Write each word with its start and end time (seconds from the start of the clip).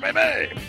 baby. 0.00 0.60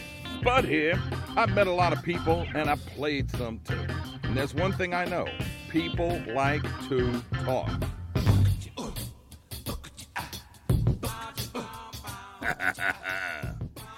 Bud 0.43 0.65
here. 0.65 1.01
I've 1.35 1.53
met 1.53 1.67
a 1.67 1.71
lot 1.71 1.93
of 1.93 2.03
people 2.03 2.45
and 2.53 2.69
I've 2.69 2.85
played 2.87 3.29
some 3.31 3.59
too. 3.59 3.85
And 4.23 4.35
there's 4.37 4.53
one 4.53 4.73
thing 4.73 4.93
I 4.93 5.05
know 5.05 5.27
people 5.69 6.21
like 6.33 6.63
to 6.89 7.23
talk. 7.45 7.69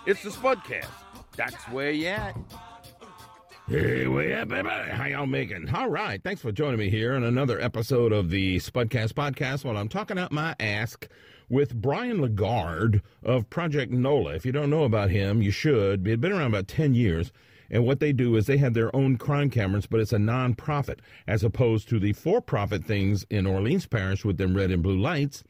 it's 0.06 0.24
the 0.24 0.30
Spudcast. 0.30 0.88
That's 1.36 1.64
where 1.70 1.92
you 1.92 2.08
at. 2.08 2.38
Hey, 3.68 4.06
way 4.06 4.34
up, 4.36 4.50
baby. 4.50 4.70
How 4.70 5.06
y'all 5.06 5.26
making? 5.26 5.74
All 5.74 5.90
right. 5.90 6.22
Thanks 6.24 6.42
for 6.42 6.52
joining 6.52 6.78
me 6.78 6.90
here 6.90 7.16
on 7.16 7.24
another 7.24 7.60
episode 7.60 8.12
of 8.14 8.30
the 8.30 8.58
Spudcast 8.58 9.14
podcast 9.14 9.66
while 9.66 9.76
I'm 9.76 9.90
talking 9.90 10.20
out 10.20 10.32
my 10.32 10.56
ask 10.60 11.08
with 11.50 11.80
Bryan 11.82 12.22
Lagarde 12.22 13.02
of 13.24 13.50
Project 13.50 13.92
NOLA. 13.92 14.36
If 14.36 14.46
you 14.46 14.52
don't 14.52 14.70
know 14.70 14.84
about 14.84 15.10
him, 15.10 15.42
you 15.42 15.52
should. 15.52 16.06
He's 16.06 16.18
been 16.18 16.32
around 16.32 16.48
about 16.48 16.68
10 16.68 16.94
years. 16.94 17.32
And 17.70 17.86
what 17.86 18.00
they 18.00 18.14
do 18.14 18.36
is 18.36 18.46
they 18.46 18.58
have 18.58 18.74
their 18.74 18.96
own 18.96 19.18
crime 19.18 19.50
cameras, 19.50 19.88
but 19.88 20.00
it's 20.00 20.14
a 20.14 20.20
non-profit 20.20 21.02
as 21.28 21.44
opposed 21.44 21.90
to 21.90 22.00
the 22.00 22.14
for-profit 22.14 22.86
things 22.86 23.26
in 23.30 23.48
Orleans 23.48 23.88
Parish 23.88 24.24
with 24.24 24.38
them 24.38 24.56
red 24.56 24.72
and 24.72 24.84
blue 24.84 25.00
lights. 25.00 25.44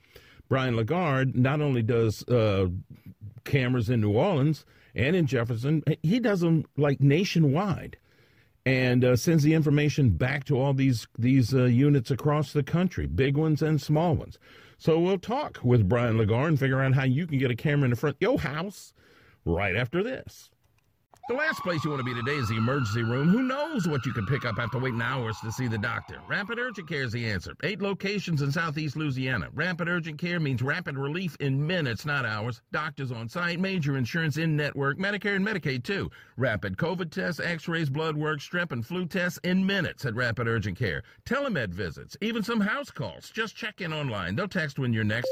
Bryan 0.48 0.76
Lagarde 0.76 1.34
not 1.36 1.62
only 1.62 1.82
does 1.82 2.24
uh, 2.28 2.68
cameras 3.44 3.90
in 3.90 4.02
New 4.02 4.12
Orleans 4.12 4.66
and 4.94 5.16
in 5.16 5.26
Jefferson, 5.26 5.84
he 6.04 6.20
does 6.20 6.40
them 6.40 6.66
like 6.78 7.02
nationwide 7.02 7.98
and 8.66 9.06
uh, 9.06 9.16
sends 9.16 9.44
the 9.44 9.54
information 9.54 10.10
back 10.10 10.44
to 10.46 10.60
all 10.60 10.74
these 10.74 11.08
these 11.18 11.54
uh, 11.54 11.66
units 11.66 12.12
across 12.12 12.54
the 12.54 12.64
country, 12.64 13.06
big 13.06 13.38
ones 13.38 13.62
and 13.62 13.82
small 13.82 14.16
ones. 14.16 14.40
So 14.78 15.00
we'll 15.00 15.20
talk 15.20 15.60
with 15.64 15.88
Bryan 15.88 16.18
Lagarde 16.18 16.50
and 16.50 16.60
figure 16.60 16.82
out 16.82 16.94
how 16.94 17.04
you 17.04 17.28
can 17.28 17.38
get 17.38 17.52
a 17.52 17.56
camera 17.56 17.86
in 17.86 17.92
the 17.92 17.96
front 17.96 18.18
of 18.18 18.22
your 18.22 18.40
house 18.40 18.94
right 19.46 19.76
after 19.76 20.04
this. 20.04 20.50
The 21.28 21.34
last 21.34 21.62
place 21.62 21.84
you 21.84 21.90
want 21.90 22.02
to 22.02 22.04
be 22.04 22.14
today 22.14 22.38
is 22.38 22.50
the 22.50 22.58
emergency 22.58 23.02
room. 23.02 23.30
Who 23.30 23.42
knows 23.42 23.88
what 23.88 24.06
you 24.06 24.14
can 24.14 24.28
pick 24.28 24.46
up 24.46 24.60
after 24.60 24.78
waiting 24.78 25.02
hours 25.02 25.36
to 25.40 25.52
see 25.52 25.68
the 25.68 25.76
doctor? 25.76 26.22
Rapid 26.28 26.60
Urgent 26.60 26.88
Care 26.88 27.02
is 27.02 27.14
the 27.14 27.26
answer. 27.26 27.56
Eight 27.64 27.82
locations 27.82 28.44
in 28.44 28.52
southeast 28.52 28.96
Louisiana. 28.96 29.50
Rapid 29.52 29.88
Urgent 29.88 30.20
Care 30.20 30.40
means 30.40 30.62
rapid 30.62 31.00
relief 31.00 31.36
in 31.40 31.66
minutes, 31.66 32.06
not 32.06 32.28
hours. 32.28 32.62
Doctors 32.72 33.12
on 33.12 33.28
site, 33.28 33.60
major 33.60 33.98
insurance 33.98 34.38
in 34.38 34.56
network, 34.56 35.00
Medicare 35.00 35.36
and 35.36 35.48
Medicaid 35.48 35.84
too. 35.84 36.12
Rapid 36.38 36.78
COVID 36.78 37.10
tests, 37.10 37.40
x 37.40 37.68
rays, 37.68 37.90
blood 37.90 38.16
work, 38.16 38.40
strep 38.40 38.72
and 38.72 38.86
flu 38.86 39.08
tests 39.08 39.40
in 39.44 39.66
minutes 39.66 40.06
at 40.06 40.14
Rapid 40.14 40.48
Urgent 40.48 40.78
Care. 40.78 41.02
Telemed 41.26 41.70
visits, 41.70 42.16
even 42.22 42.44
some 42.44 42.62
house 42.62 42.92
calls. 42.92 43.32
Just 43.32 43.56
check 43.56 43.82
in 43.82 43.92
online. 43.92 44.36
They'll 44.36 44.48
text 44.48 44.78
when 44.78 44.94
you're 44.94 45.04
next. 45.04 45.30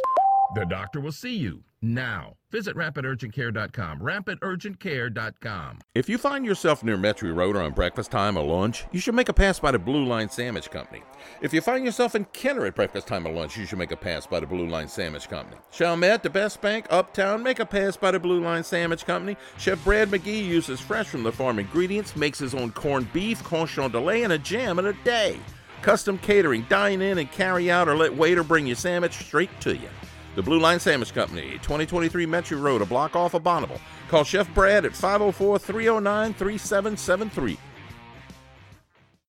The 0.55 0.65
doctor 0.65 1.01
will 1.01 1.11
see 1.11 1.35
you 1.35 1.63
now. 1.81 2.35
Visit 2.51 2.75
rapidurgentcare.com. 2.75 3.99
Rapidurgentcare.com. 3.99 5.79
If 5.95 6.07
you 6.07 6.19
find 6.19 6.45
yourself 6.45 6.83
near 6.83 6.95
Metairie 6.95 7.35
Road 7.35 7.55
on 7.55 7.71
breakfast 7.71 8.11
time 8.11 8.37
or 8.37 8.45
lunch, 8.45 8.85
you 8.91 8.99
should 8.99 9.15
make 9.15 9.29
a 9.29 9.33
pass 9.33 9.59
by 9.59 9.71
the 9.71 9.79
Blue 9.79 10.05
Line 10.05 10.29
Sandwich 10.29 10.69
Company. 10.69 11.01
If 11.41 11.55
you 11.55 11.61
find 11.61 11.83
yourself 11.83 12.13
in 12.13 12.25
Kenner 12.25 12.67
at 12.67 12.75
breakfast 12.75 13.07
time 13.07 13.25
or 13.25 13.33
lunch, 13.33 13.57
you 13.57 13.65
should 13.65 13.79
make 13.79 13.91
a 13.91 13.97
pass 13.97 14.27
by 14.27 14.41
the 14.41 14.45
Blue 14.45 14.67
Line 14.67 14.87
Sandwich 14.87 15.27
Company. 15.27 15.57
Chalmette, 15.71 16.21
the 16.21 16.29
best 16.29 16.61
bank, 16.61 16.85
uptown, 16.91 17.41
make 17.41 17.57
a 17.57 17.65
pass 17.65 17.97
by 17.97 18.11
the 18.11 18.19
Blue 18.19 18.43
Line 18.43 18.63
Sandwich 18.63 19.07
Company. 19.07 19.35
Chef 19.57 19.83
Brad 19.83 20.09
McGee 20.09 20.45
uses 20.45 20.79
fresh 20.79 21.07
from 21.07 21.23
the 21.23 21.31
farm 21.31 21.57
ingredients, 21.57 22.15
makes 22.15 22.37
his 22.37 22.53
own 22.53 22.71
corned 22.73 23.11
beef, 23.11 23.43
cochon 23.43 23.91
de 23.91 23.99
lait, 23.99 24.23
and 24.23 24.33
a 24.33 24.37
jam 24.37 24.77
in 24.77 24.85
a 24.85 24.93
day. 25.03 25.39
Custom 25.81 26.19
catering, 26.19 26.67
dine 26.69 27.01
in 27.01 27.17
and 27.17 27.31
carry 27.31 27.71
out, 27.71 27.89
or 27.89 27.97
let 27.97 28.11
Waitr 28.11 28.47
bring 28.47 28.67
your 28.67 28.75
sandwich 28.75 29.13
straight 29.13 29.49
to 29.61 29.75
you. 29.75 29.89
The 30.35 30.41
Blue 30.41 30.59
Line 30.59 30.79
Sandwich 30.79 31.13
Company, 31.13 31.59
2023 31.61 32.25
Metairie 32.25 32.59
Road, 32.59 32.81
a 32.81 32.85
block 32.85 33.15
off 33.15 33.35
of 33.35 33.43
Bonnabel. 33.43 33.79
Call 34.09 34.23
Chef 34.23 34.51
Brad 34.55 34.83
at 34.83 34.95
504 34.95 35.59
309 35.59 36.33
3773. 36.33 37.57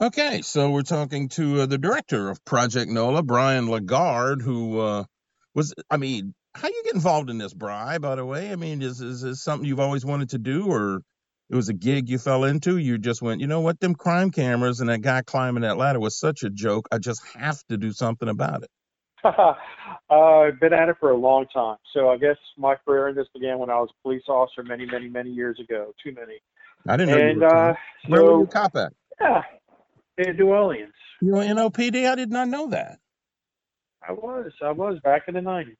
Okay, 0.00 0.42
so 0.42 0.70
we're 0.70 0.82
talking 0.82 1.28
to 1.30 1.62
uh, 1.62 1.66
the 1.66 1.76
director 1.76 2.30
of 2.30 2.44
Project 2.44 2.88
NOLA, 2.88 3.24
Bryan 3.24 3.68
Lagarde, 3.68 4.40
who 4.42 4.78
uh, 4.78 5.04
was, 5.56 5.74
I 5.90 5.96
mean, 5.96 6.34
how 6.54 6.68
you 6.68 6.82
get 6.84 6.94
involved 6.94 7.30
in 7.30 7.38
this, 7.38 7.52
Bry, 7.52 7.98
by 7.98 8.14
the 8.14 8.24
way? 8.24 8.52
I 8.52 8.56
mean, 8.56 8.80
is, 8.80 9.00
is 9.00 9.22
this 9.22 9.42
something 9.42 9.68
you've 9.68 9.80
always 9.80 10.04
wanted 10.04 10.30
to 10.30 10.38
do, 10.38 10.66
or 10.66 11.02
it 11.50 11.56
was 11.56 11.68
a 11.68 11.74
gig 11.74 12.08
you 12.08 12.18
fell 12.18 12.44
into? 12.44 12.76
You 12.76 12.96
just 12.96 13.22
went, 13.22 13.40
you 13.40 13.48
know 13.48 13.60
what, 13.60 13.80
them 13.80 13.96
crime 13.96 14.30
cameras 14.30 14.78
and 14.80 14.88
that 14.88 15.00
guy 15.00 15.22
climbing 15.22 15.62
that 15.62 15.78
ladder 15.78 15.98
was 15.98 16.16
such 16.16 16.44
a 16.44 16.50
joke. 16.50 16.86
I 16.92 16.98
just 16.98 17.20
have 17.34 17.60
to 17.68 17.76
do 17.76 17.90
something 17.90 18.28
about 18.28 18.62
it. 18.62 18.70
uh, 19.24 19.54
I've 20.14 20.60
been 20.60 20.74
at 20.74 20.88
it 20.88 20.96
for 21.00 21.10
a 21.10 21.16
long 21.16 21.46
time. 21.52 21.78
So 21.92 22.08
I 22.08 22.18
guess 22.18 22.36
my 22.56 22.76
career 22.76 23.08
in 23.08 23.16
this 23.16 23.26
began 23.34 23.58
when 23.58 23.68
I 23.68 23.80
was 23.80 23.90
a 23.90 24.02
police 24.04 24.22
officer 24.28 24.62
many, 24.62 24.86
many, 24.86 25.08
many 25.08 25.30
years 25.30 25.58
ago. 25.58 25.92
Too 26.04 26.12
many. 26.12 26.38
I 26.86 26.96
didn't 26.96 27.16
know. 27.16 27.20
And 27.20 27.40
you 27.40 27.40
were 27.40 27.70
uh, 27.70 27.74
Where 28.06 28.20
so, 28.20 28.24
were 28.26 28.40
you 28.42 28.46
cop 28.46 28.76
at? 28.76 28.92
Yeah, 29.20 29.42
in 30.18 30.36
New 30.36 30.48
Orleans. 30.48 30.92
You 31.20 31.32
were 31.32 31.42
NOPD? 31.42 32.08
I 32.08 32.14
did 32.14 32.30
not 32.30 32.48
know 32.48 32.68
that. 32.68 32.98
I 34.06 34.12
was. 34.12 34.52
I 34.62 34.70
was 34.70 34.98
back 35.02 35.24
in 35.28 35.34
the 35.34 35.40
90s. 35.40 35.76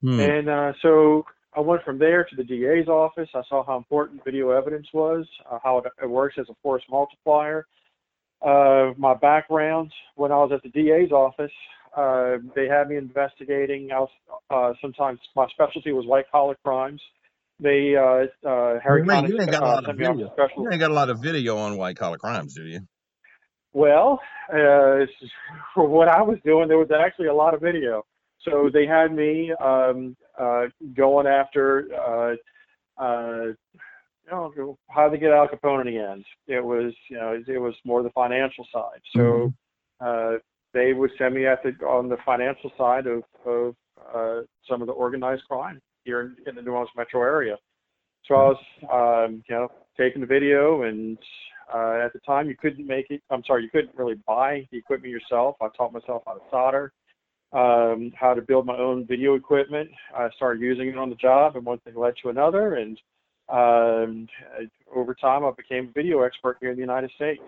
Hmm. 0.00 0.20
And 0.20 0.48
uh, 0.48 0.72
so 0.82 1.24
I 1.54 1.60
went 1.60 1.82
from 1.84 1.98
there 1.98 2.24
to 2.24 2.36
the 2.36 2.44
DA's 2.44 2.88
office. 2.88 3.28
I 3.34 3.42
saw 3.48 3.64
how 3.64 3.76
important 3.76 4.24
video 4.24 4.50
evidence 4.50 4.86
was, 4.92 5.26
uh, 5.50 5.58
how 5.62 5.78
it, 5.78 5.84
it 6.02 6.08
works 6.08 6.36
as 6.38 6.46
a 6.48 6.54
force 6.62 6.82
multiplier. 6.90 7.66
Uh, 8.40 8.92
my 8.96 9.14
background 9.14 9.92
when 10.16 10.32
I 10.32 10.36
was 10.36 10.50
at 10.52 10.62
the 10.62 10.70
DA's 10.70 11.12
office, 11.12 11.52
uh, 11.96 12.38
they 12.56 12.66
had 12.66 12.88
me 12.88 12.96
investigating. 12.96 13.90
I 13.92 14.00
was, 14.00 14.10
uh, 14.50 14.72
sometimes 14.80 15.20
my 15.36 15.46
specialty 15.50 15.92
was 15.92 16.06
white 16.06 16.30
collar 16.32 16.56
crimes. 16.64 17.00
They 17.60 17.94
uh, 17.94 18.48
uh, 18.48 18.80
Harry 18.82 19.02
Wait, 19.02 19.08
Connick, 19.08 19.28
you 19.28 19.40
ain't 19.40 19.50
got 19.50 19.62
a 19.62 19.66
lot 19.66 19.78
of 19.78 19.84
sent 19.86 19.98
me 19.98 20.06
off 20.06 20.16
to 20.16 20.22
video. 20.22 20.54
You 20.56 20.70
ain't 20.72 20.80
got 20.80 20.90
a 20.90 20.94
lot 20.94 21.10
of 21.10 21.20
video 21.20 21.58
on 21.58 21.76
white 21.76 21.96
collar 21.96 22.18
crimes, 22.18 22.54
do 22.54 22.64
you? 22.64 22.80
Well, 23.72 24.20
uh, 24.52 25.06
for 25.74 25.86
what 25.86 26.08
I 26.08 26.20
was 26.22 26.38
doing, 26.44 26.68
there 26.68 26.78
was 26.78 26.90
actually 26.90 27.28
a 27.28 27.34
lot 27.34 27.54
of 27.54 27.60
video. 27.60 28.04
So 28.42 28.68
they 28.72 28.86
had 28.86 29.14
me 29.14 29.52
um, 29.64 30.16
uh, 30.38 30.64
going 30.94 31.26
after, 31.26 31.88
uh, 31.94 33.02
uh, 33.02 33.44
you 33.44 34.30
know, 34.30 34.78
how 34.88 35.08
to 35.08 35.16
get 35.16 35.30
Al 35.30 35.48
Capone 35.48 35.86
in 35.86 35.94
the 35.94 36.00
end. 36.00 36.24
It 36.46 36.62
was, 36.62 36.92
you 37.08 37.16
know, 37.16 37.40
it 37.46 37.58
was 37.58 37.74
more 37.84 38.02
the 38.02 38.10
financial 38.10 38.66
side. 38.72 39.00
So 39.14 39.52
uh, 40.00 40.38
they 40.74 40.92
would 40.92 41.10
send 41.16 41.34
me 41.34 41.46
at 41.46 41.62
the 41.62 41.70
on 41.86 42.08
the 42.08 42.16
financial 42.24 42.70
side 42.76 43.06
of 43.06 43.22
of 43.46 43.74
uh, 44.14 44.40
some 44.68 44.80
of 44.80 44.86
the 44.86 44.92
organized 44.92 45.44
crime 45.48 45.80
here 46.04 46.20
in, 46.20 46.36
in 46.46 46.54
the 46.56 46.62
New 46.62 46.72
Orleans 46.72 46.90
metro 46.96 47.22
area. 47.22 47.56
So 48.26 48.34
I 48.34 48.48
was, 48.48 48.56
um, 48.92 49.42
you 49.48 49.54
know, 49.54 49.68
taking 49.98 50.20
the 50.20 50.26
video, 50.26 50.82
and 50.82 51.18
uh, 51.74 52.04
at 52.04 52.12
the 52.12 52.20
time 52.26 52.48
you 52.48 52.56
couldn't 52.56 52.86
make 52.86 53.06
it. 53.10 53.22
I'm 53.30 53.44
sorry, 53.44 53.62
you 53.62 53.70
couldn't 53.70 53.96
really 53.96 54.16
buy 54.26 54.66
the 54.70 54.78
equipment 54.78 55.12
yourself. 55.12 55.56
I 55.60 55.68
taught 55.76 55.92
myself 55.92 56.22
how 56.26 56.34
to 56.34 56.40
solder, 56.50 56.92
um, 57.52 58.12
how 58.14 58.34
to 58.34 58.42
build 58.42 58.66
my 58.66 58.76
own 58.76 59.06
video 59.06 59.34
equipment. 59.34 59.90
I 60.16 60.28
started 60.36 60.60
using 60.60 60.88
it 60.88 60.98
on 60.98 61.10
the 61.10 61.16
job, 61.16 61.56
and 61.56 61.64
one 61.64 61.78
thing 61.80 61.94
led 61.96 62.14
to 62.22 62.30
another, 62.30 62.74
and 62.74 62.98
um, 63.48 64.28
over 64.94 65.14
time 65.14 65.44
I 65.44 65.50
became 65.56 65.88
a 65.88 65.92
video 65.92 66.22
expert 66.22 66.58
here 66.60 66.70
in 66.70 66.76
the 66.76 66.80
United 66.80 67.10
States, 67.16 67.42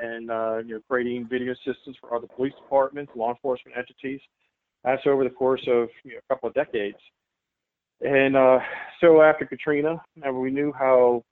and 0.00 0.30
uh, 0.30 0.58
you 0.58 0.74
know, 0.74 0.80
creating 0.88 1.28
video 1.28 1.54
systems 1.66 1.96
for 2.00 2.14
other 2.14 2.28
police 2.34 2.54
departments, 2.62 3.12
law 3.14 3.30
enforcement 3.30 3.76
entities. 3.76 4.20
That's 4.84 5.02
over 5.06 5.24
the 5.24 5.30
course 5.30 5.62
of 5.68 5.88
you 6.04 6.12
know, 6.12 6.18
a 6.18 6.34
couple 6.34 6.48
of 6.48 6.54
decades. 6.54 6.96
And 8.00 8.34
uh, 8.34 8.60
so 9.00 9.20
after 9.20 9.44
Katrina, 9.44 10.00
and 10.22 10.40
we 10.40 10.50
knew 10.50 10.72
how 10.72 11.22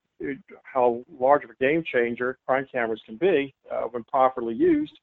how 0.62 1.04
large 1.18 1.44
of 1.44 1.50
a 1.50 1.54
game 1.60 1.84
changer 1.90 2.38
crime 2.46 2.66
cameras 2.70 3.00
can 3.06 3.16
be 3.16 3.54
uh, 3.72 3.82
when 3.90 4.04
properly 4.04 4.54
used. 4.54 4.98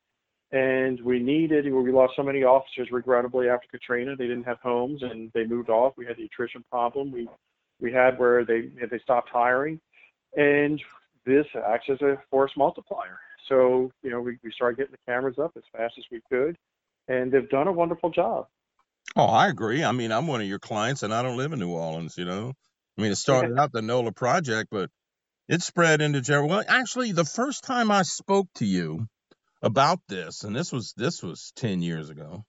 And 0.51 1.01
we 1.01 1.19
needed, 1.19 1.65
we 1.65 1.91
lost 1.91 2.13
so 2.15 2.23
many 2.23 2.43
officers 2.43 2.89
regrettably 2.91 3.49
after 3.49 3.67
Katrina. 3.69 4.15
They 4.15 4.27
didn't 4.27 4.43
have 4.43 4.59
homes 4.59 5.01
and 5.03 5.31
they 5.33 5.45
moved 5.45 5.69
off. 5.69 5.93
We 5.97 6.05
had 6.05 6.17
the 6.17 6.25
attrition 6.25 6.63
problem. 6.69 7.11
We 7.11 7.27
we 7.79 7.91
had 7.91 8.17
where 8.17 8.45
they 8.45 8.69
they 8.89 8.99
stopped 8.99 9.29
hiring, 9.29 9.79
and 10.35 10.81
this 11.25 11.45
acts 11.67 11.87
as 11.89 12.01
a 12.01 12.17
force 12.29 12.51
multiplier. 12.55 13.19
So 13.49 13.91
you 14.01 14.09
know 14.09 14.21
we, 14.21 14.37
we 14.43 14.51
started 14.51 14.77
getting 14.77 14.93
the 14.93 15.11
cameras 15.11 15.35
up 15.41 15.51
as 15.57 15.63
fast 15.71 15.95
as 15.97 16.05
we 16.11 16.21
could, 16.29 16.57
and 17.07 17.31
they've 17.31 17.49
done 17.49 17.67
a 17.67 17.71
wonderful 17.71 18.09
job. 18.09 18.47
Oh, 19.15 19.25
I 19.25 19.47
agree. 19.47 19.83
I 19.83 19.91
mean, 19.91 20.11
I'm 20.11 20.27
one 20.27 20.41
of 20.41 20.47
your 20.47 20.59
clients, 20.59 21.03
and 21.03 21.13
I 21.13 21.21
don't 21.21 21.37
live 21.37 21.53
in 21.53 21.59
New 21.59 21.69
Orleans. 21.69 22.17
You 22.17 22.25
know, 22.25 22.53
I 22.97 23.01
mean, 23.01 23.11
it 23.11 23.17
started 23.17 23.57
out 23.57 23.71
the 23.71 23.81
NOLA 23.81 24.11
project, 24.11 24.69
but 24.71 24.89
it 25.47 25.61
spread 25.61 26.01
into 26.01 26.21
Jefferson. 26.21 26.49
Well, 26.49 26.63
actually, 26.67 27.11
the 27.11 27.25
first 27.25 27.63
time 27.63 27.91
I 27.91 28.03
spoke 28.03 28.47
to 28.55 28.65
you 28.65 29.07
about 29.61 29.99
this, 30.07 30.43
and 30.43 30.55
this 30.55 30.71
was 30.71 30.93
this 30.97 31.21
was 31.21 31.51
ten 31.55 31.81
years 31.81 32.09
ago, 32.09 32.45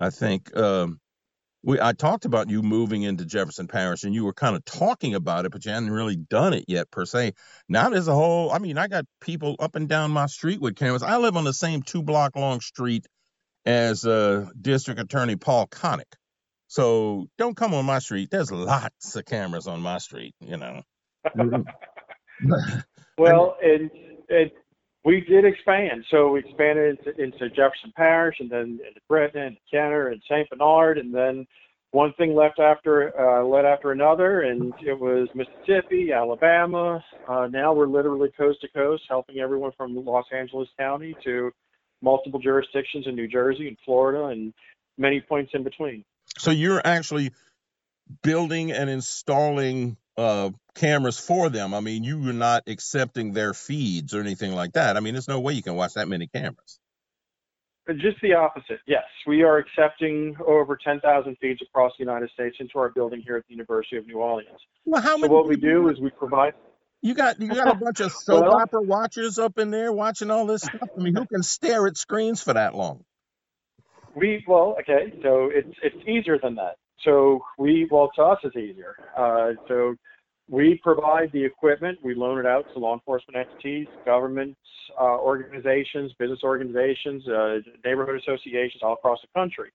I 0.00 0.10
think. 0.10 0.54
Um, 0.56 1.00
we 1.64 1.80
I 1.80 1.92
talked 1.92 2.24
about 2.24 2.50
you 2.50 2.62
moving 2.62 3.02
into 3.02 3.24
Jefferson 3.24 3.68
Parish, 3.68 4.04
and 4.04 4.14
you 4.14 4.24
were 4.24 4.32
kind 4.32 4.56
of 4.56 4.64
talking 4.64 5.14
about 5.14 5.46
it, 5.46 5.52
but 5.52 5.64
you 5.64 5.72
hadn't 5.72 5.90
really 5.90 6.16
done 6.16 6.54
it 6.54 6.64
yet 6.68 6.90
per 6.90 7.04
se. 7.04 7.32
Now 7.68 7.90
there's 7.90 8.08
a 8.08 8.14
whole. 8.14 8.50
I 8.50 8.58
mean, 8.58 8.78
I 8.78 8.88
got 8.88 9.04
people 9.20 9.56
up 9.60 9.76
and 9.76 9.88
down 9.88 10.10
my 10.10 10.26
street 10.26 10.60
with 10.60 10.76
cameras. 10.76 11.02
I 11.02 11.18
live 11.18 11.36
on 11.36 11.44
the 11.44 11.52
same 11.52 11.82
two 11.82 12.02
block 12.02 12.36
long 12.36 12.60
street 12.60 13.06
as 13.64 14.04
uh, 14.04 14.48
District 14.60 15.00
Attorney 15.00 15.36
Paul 15.36 15.68
Connick. 15.68 16.14
So 16.66 17.26
don't 17.38 17.56
come 17.56 17.74
on 17.74 17.84
my 17.84 17.98
street. 17.98 18.30
There's 18.30 18.50
lots 18.50 19.14
of 19.14 19.24
cameras 19.24 19.66
on 19.66 19.80
my 19.80 19.98
street. 19.98 20.34
You 20.40 20.56
know. 20.56 20.82
well, 23.18 23.56
and, 23.62 23.90
and 24.28 24.50
we 25.04 25.20
did 25.20 25.44
expand. 25.44 26.04
So 26.10 26.30
we 26.30 26.40
expanded 26.40 26.98
into, 26.98 27.22
into 27.22 27.48
Jefferson 27.48 27.92
Parish 27.96 28.36
and 28.40 28.50
then 28.50 28.80
into 28.86 29.00
Gretna 29.08 29.46
and 29.46 29.56
Kenner 29.70 30.08
and 30.08 30.22
St. 30.30 30.48
Bernard. 30.48 30.98
And 30.98 31.14
then 31.14 31.46
one 31.90 32.12
thing 32.14 32.34
left 32.34 32.60
after, 32.60 33.12
uh, 33.18 33.44
led 33.44 33.64
after 33.64 33.92
another. 33.92 34.42
And 34.42 34.72
it 34.80 34.98
was 34.98 35.28
Mississippi, 35.34 36.12
Alabama. 36.12 37.04
Uh, 37.28 37.48
now 37.50 37.72
we're 37.72 37.86
literally 37.86 38.30
coast 38.36 38.60
to 38.62 38.68
coast, 38.68 39.02
helping 39.08 39.38
everyone 39.38 39.72
from 39.76 39.94
Los 40.04 40.26
Angeles 40.32 40.68
County 40.78 41.16
to 41.24 41.50
multiple 42.00 42.40
jurisdictions 42.40 43.06
in 43.06 43.14
New 43.14 43.28
Jersey 43.28 43.68
and 43.68 43.76
Florida 43.84 44.26
and 44.26 44.52
many 44.98 45.20
points 45.20 45.52
in 45.54 45.64
between. 45.64 46.04
So 46.38 46.50
you're 46.50 46.82
actually 46.84 47.32
building 48.22 48.72
and 48.72 48.90
installing 48.90 49.96
uh, 50.16 50.50
cameras 50.74 51.18
for 51.18 51.48
them. 51.48 51.74
I 51.74 51.80
mean, 51.80 52.04
you 52.04 52.28
are 52.28 52.32
not 52.32 52.64
accepting 52.66 53.32
their 53.32 53.54
feeds 53.54 54.14
or 54.14 54.20
anything 54.20 54.54
like 54.54 54.72
that. 54.72 54.96
I 54.96 55.00
mean, 55.00 55.14
there's 55.14 55.28
no 55.28 55.40
way 55.40 55.54
you 55.54 55.62
can 55.62 55.74
watch 55.74 55.94
that 55.94 56.08
many 56.08 56.26
cameras. 56.26 56.78
Just 57.88 58.20
the 58.22 58.34
opposite. 58.34 58.78
Yes, 58.86 59.02
we 59.26 59.42
are 59.42 59.58
accepting 59.58 60.36
over 60.46 60.78
10,000 60.82 61.36
feeds 61.40 61.60
across 61.62 61.92
the 61.98 62.04
United 62.04 62.30
States 62.30 62.56
into 62.60 62.78
our 62.78 62.90
building 62.90 63.22
here 63.26 63.36
at 63.36 63.44
the 63.48 63.54
University 63.54 63.96
of 63.96 64.06
New 64.06 64.18
Orleans. 64.18 64.48
Well, 64.84 65.02
how 65.02 65.16
many 65.16 65.28
so 65.28 65.34
what 65.34 65.48
we 65.48 65.56
do 65.56 65.88
is 65.88 65.98
we 66.00 66.10
provide. 66.10 66.54
You 67.00 67.14
got 67.14 67.40
you 67.40 67.48
got 67.48 67.66
a 67.66 67.74
bunch 67.74 67.98
of 67.98 68.12
soap 68.24 68.44
well, 68.44 68.60
opera 68.60 68.82
watchers 68.82 69.40
up 69.40 69.58
in 69.58 69.72
there 69.72 69.92
watching 69.92 70.30
all 70.30 70.46
this 70.46 70.62
stuff. 70.62 70.90
I 70.96 71.02
mean, 71.02 71.16
who 71.16 71.26
can 71.26 71.42
stare 71.42 71.88
at 71.88 71.96
screens 71.96 72.40
for 72.40 72.52
that 72.52 72.76
long? 72.76 73.04
We 74.14 74.44
well, 74.46 74.76
okay, 74.80 75.12
so 75.20 75.50
it's 75.52 75.76
it's 75.82 75.96
easier 76.06 76.38
than 76.40 76.54
that. 76.56 76.76
So 77.04 77.40
we, 77.58 77.88
well, 77.90 78.10
to 78.16 78.22
us, 78.22 78.38
it's 78.44 78.56
easier. 78.56 78.96
Uh, 79.16 79.52
so 79.68 79.94
we 80.48 80.80
provide 80.82 81.30
the 81.32 81.44
equipment. 81.44 81.98
We 82.02 82.14
loan 82.14 82.38
it 82.38 82.46
out 82.46 82.66
to 82.72 82.78
law 82.78 82.94
enforcement 82.94 83.36
entities, 83.36 83.86
governments, 84.04 84.58
uh, 85.00 85.18
organizations, 85.18 86.12
business 86.18 86.40
organizations, 86.42 87.26
uh, 87.28 87.58
neighborhood 87.84 88.20
associations 88.20 88.82
all 88.82 88.94
across 88.94 89.18
the 89.22 89.28
country. 89.38 89.70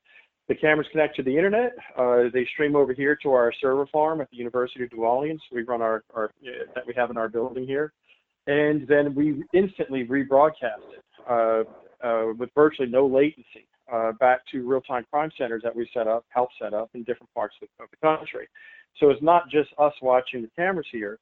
The 0.47 0.55
cameras 0.55 0.87
connect 0.91 1.17
to 1.17 1.23
the 1.23 1.35
internet. 1.35 1.73
Uh, 1.97 2.23
they 2.33 2.45
stream 2.53 2.75
over 2.75 2.93
here 2.93 3.17
to 3.23 3.31
our 3.31 3.51
server 3.59 3.85
farm 3.87 4.21
at 4.21 4.29
the 4.29 4.37
University 4.37 4.83
of 4.83 4.93
New 4.93 5.03
Orleans. 5.03 5.41
We 5.51 5.63
run 5.63 5.81
our, 5.81 6.03
our 6.13 6.31
that 6.73 6.87
we 6.87 6.93
have 6.95 7.09
in 7.11 7.17
our 7.17 7.27
building 7.27 7.65
here, 7.65 7.91
and 8.47 8.87
then 8.87 9.13
we 9.13 9.43
instantly 9.53 10.05
rebroadcast 10.05 10.85
it 10.95 11.03
uh, 11.29 11.63
uh, 12.05 12.33
with 12.37 12.49
virtually 12.55 12.87
no 12.87 13.05
latency 13.05 13.66
uh, 13.91 14.11
back 14.13 14.41
to 14.51 14.67
real-time 14.67 15.05
crime 15.11 15.31
centers 15.37 15.61
that 15.63 15.75
we 15.75 15.89
set 15.93 16.07
up, 16.07 16.25
help 16.29 16.49
set 16.61 16.73
up 16.73 16.89
in 16.93 17.03
different 17.03 17.33
parts 17.33 17.55
of 17.61 17.67
the, 17.77 17.83
of 17.83 17.89
the 17.91 17.97
country. 17.97 18.47
So 18.99 19.09
it's 19.09 19.21
not 19.21 19.49
just 19.49 19.69
us 19.77 19.93
watching 20.01 20.41
the 20.41 20.49
cameras 20.55 20.87
here. 20.91 21.19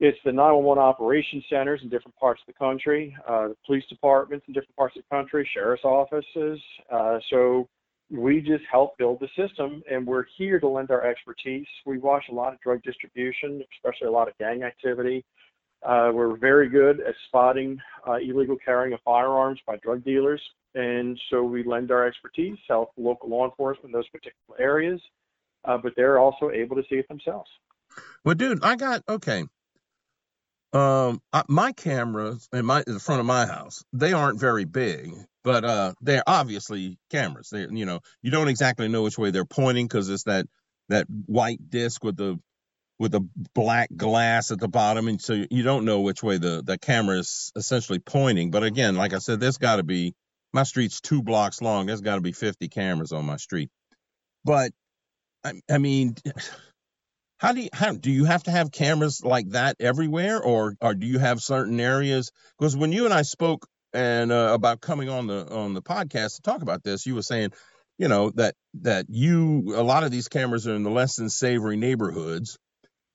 It's 0.00 0.18
the 0.24 0.32
911 0.32 0.82
operation 0.82 1.42
centers 1.48 1.80
in 1.82 1.88
different 1.88 2.16
parts 2.16 2.40
of 2.46 2.52
the 2.52 2.58
country, 2.58 3.16
uh, 3.28 3.48
the 3.48 3.56
police 3.64 3.84
departments 3.88 4.44
in 4.48 4.54
different 4.54 4.74
parts 4.76 4.96
of 4.96 5.04
the 5.08 5.14
country, 5.14 5.48
sheriff's 5.54 5.84
offices. 5.84 6.60
Uh, 6.92 7.18
so 7.30 7.68
we 8.10 8.40
just 8.40 8.64
help 8.70 8.98
build 8.98 9.20
the 9.20 9.28
system, 9.36 9.82
and 9.90 10.04
we're 10.06 10.24
here 10.36 10.58
to 10.58 10.68
lend 10.68 10.90
our 10.90 11.06
expertise. 11.06 11.66
We 11.86 11.98
watch 11.98 12.24
a 12.30 12.34
lot 12.34 12.52
of 12.52 12.60
drug 12.60 12.82
distribution, 12.82 13.62
especially 13.76 14.08
a 14.08 14.12
lot 14.12 14.28
of 14.28 14.36
gang 14.38 14.64
activity. 14.64 15.24
Uh, 15.84 16.10
we're 16.12 16.36
very 16.36 16.68
good 16.68 17.00
at 17.00 17.14
spotting 17.28 17.78
uh, 18.08 18.14
illegal 18.14 18.56
carrying 18.64 18.94
of 18.94 19.00
firearms 19.04 19.60
by 19.66 19.76
drug 19.76 20.04
dealers. 20.04 20.40
And 20.74 21.18
so 21.30 21.42
we 21.42 21.62
lend 21.62 21.90
our 21.90 22.06
expertise, 22.06 22.58
help 22.68 22.90
local 22.96 23.28
law 23.28 23.44
enforcement 23.44 23.86
in 23.86 23.92
those 23.92 24.08
particular 24.08 24.60
areas, 24.60 25.00
uh, 25.64 25.78
but 25.78 25.92
they're 25.96 26.18
also 26.18 26.50
able 26.50 26.76
to 26.76 26.82
see 26.88 26.96
it 26.96 27.08
themselves. 27.08 27.48
Well, 28.24 28.34
dude, 28.34 28.64
I 28.64 28.76
got 28.76 29.02
okay. 29.08 29.44
Um, 30.72 31.22
I, 31.32 31.44
my 31.48 31.70
cameras 31.70 32.48
in 32.52 32.66
my 32.66 32.82
in 32.84 32.94
the 32.94 33.00
front 33.00 33.20
of 33.20 33.26
my 33.26 33.46
house, 33.46 33.84
they 33.92 34.12
aren't 34.12 34.40
very 34.40 34.64
big, 34.64 35.14
but 35.44 35.64
uh, 35.64 35.94
they're 36.00 36.24
obviously 36.26 36.98
cameras. 37.10 37.50
They, 37.50 37.68
you 37.70 37.86
know, 37.86 38.00
you 38.22 38.32
don't 38.32 38.48
exactly 38.48 38.88
know 38.88 39.04
which 39.04 39.16
way 39.16 39.30
they're 39.30 39.44
pointing 39.44 39.86
because 39.86 40.08
it's 40.08 40.24
that 40.24 40.46
that 40.88 41.06
white 41.26 41.70
disc 41.70 42.02
with 42.02 42.16
the 42.16 42.40
with 42.98 43.12
the 43.12 43.20
black 43.54 43.88
glass 43.96 44.50
at 44.50 44.58
the 44.58 44.66
bottom, 44.66 45.06
and 45.06 45.20
so 45.20 45.44
you 45.48 45.62
don't 45.62 45.84
know 45.84 46.00
which 46.00 46.24
way 46.24 46.38
the 46.38 46.62
the 46.64 46.78
camera 46.78 47.18
is 47.18 47.52
essentially 47.54 48.00
pointing. 48.00 48.50
But 48.50 48.64
again, 48.64 48.96
like 48.96 49.12
I 49.12 49.18
said, 49.18 49.38
there's 49.38 49.58
got 49.58 49.76
to 49.76 49.84
be 49.84 50.14
my 50.54 50.62
street's 50.62 51.00
two 51.00 51.22
blocks 51.22 51.60
long. 51.60 51.86
There's 51.86 52.00
got 52.00 52.14
to 52.14 52.20
be 52.20 52.32
50 52.32 52.68
cameras 52.68 53.12
on 53.12 53.26
my 53.26 53.36
street. 53.36 53.70
But 54.44 54.70
I, 55.44 55.60
I 55.68 55.78
mean, 55.78 56.14
how 57.38 57.52
do 57.52 57.60
you 57.60 57.68
how 57.72 57.92
do 57.92 58.10
you 58.10 58.24
have 58.24 58.44
to 58.44 58.52
have 58.52 58.70
cameras 58.70 59.22
like 59.22 59.50
that 59.50 59.76
everywhere, 59.80 60.40
or 60.40 60.76
or 60.80 60.94
do 60.94 61.06
you 61.06 61.18
have 61.18 61.42
certain 61.42 61.80
areas? 61.80 62.30
Because 62.58 62.76
when 62.76 62.92
you 62.92 63.04
and 63.04 63.12
I 63.12 63.22
spoke 63.22 63.66
and 63.92 64.30
uh, 64.32 64.52
about 64.54 64.80
coming 64.80 65.08
on 65.08 65.26
the 65.26 65.52
on 65.52 65.74
the 65.74 65.82
podcast 65.82 66.36
to 66.36 66.42
talk 66.42 66.62
about 66.62 66.84
this, 66.84 67.04
you 67.04 67.16
were 67.16 67.22
saying, 67.22 67.50
you 67.98 68.08
know, 68.08 68.30
that 68.36 68.54
that 68.82 69.06
you 69.08 69.74
a 69.76 69.82
lot 69.82 70.04
of 70.04 70.12
these 70.12 70.28
cameras 70.28 70.68
are 70.68 70.74
in 70.74 70.84
the 70.84 70.90
less 70.90 71.16
than 71.16 71.28
savory 71.28 71.76
neighborhoods, 71.76 72.56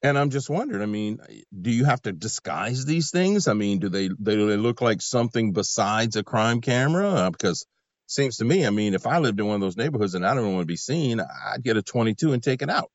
and 0.02 0.18
I'm 0.18 0.30
just 0.30 0.50
wondering, 0.50 0.82
I 0.82 0.86
mean, 0.86 1.20
do 1.62 1.72
you 1.72 1.86
have 1.86 2.02
to 2.04 2.12
disguise 2.12 2.86
these 2.86 3.12
things? 3.12 3.48
I 3.48 3.54
mean, 3.54 3.80
do 3.80 3.90
they 3.90 4.08
do 4.08 4.48
they 4.48 4.58
look 4.58 4.82
like 4.82 5.02
something 5.02 5.52
besides 5.52 6.16
a 6.16 6.24
crime 6.24 6.62
camera? 6.62 7.10
Uh, 7.10 7.30
because 7.30 7.66
seems 8.08 8.38
to 8.38 8.46
me, 8.46 8.66
I 8.66 8.70
mean, 8.70 8.94
if 8.94 9.06
I 9.06 9.20
lived 9.20 9.40
in 9.40 9.46
one 9.46 9.56
of 9.56 9.62
those 9.62 9.78
neighborhoods 9.78 10.16
and 10.16 10.26
I 10.26 10.34
don't 10.34 10.54
want 10.54 10.64
to 10.64 10.66
be 10.66 10.78
seen, 10.78 11.20
I'd 11.20 11.64
get 11.64 11.78
a 11.78 11.82
22 11.82 12.34
and 12.34 12.42
take 12.42 12.62
it 12.62 12.70
out. 12.70 12.90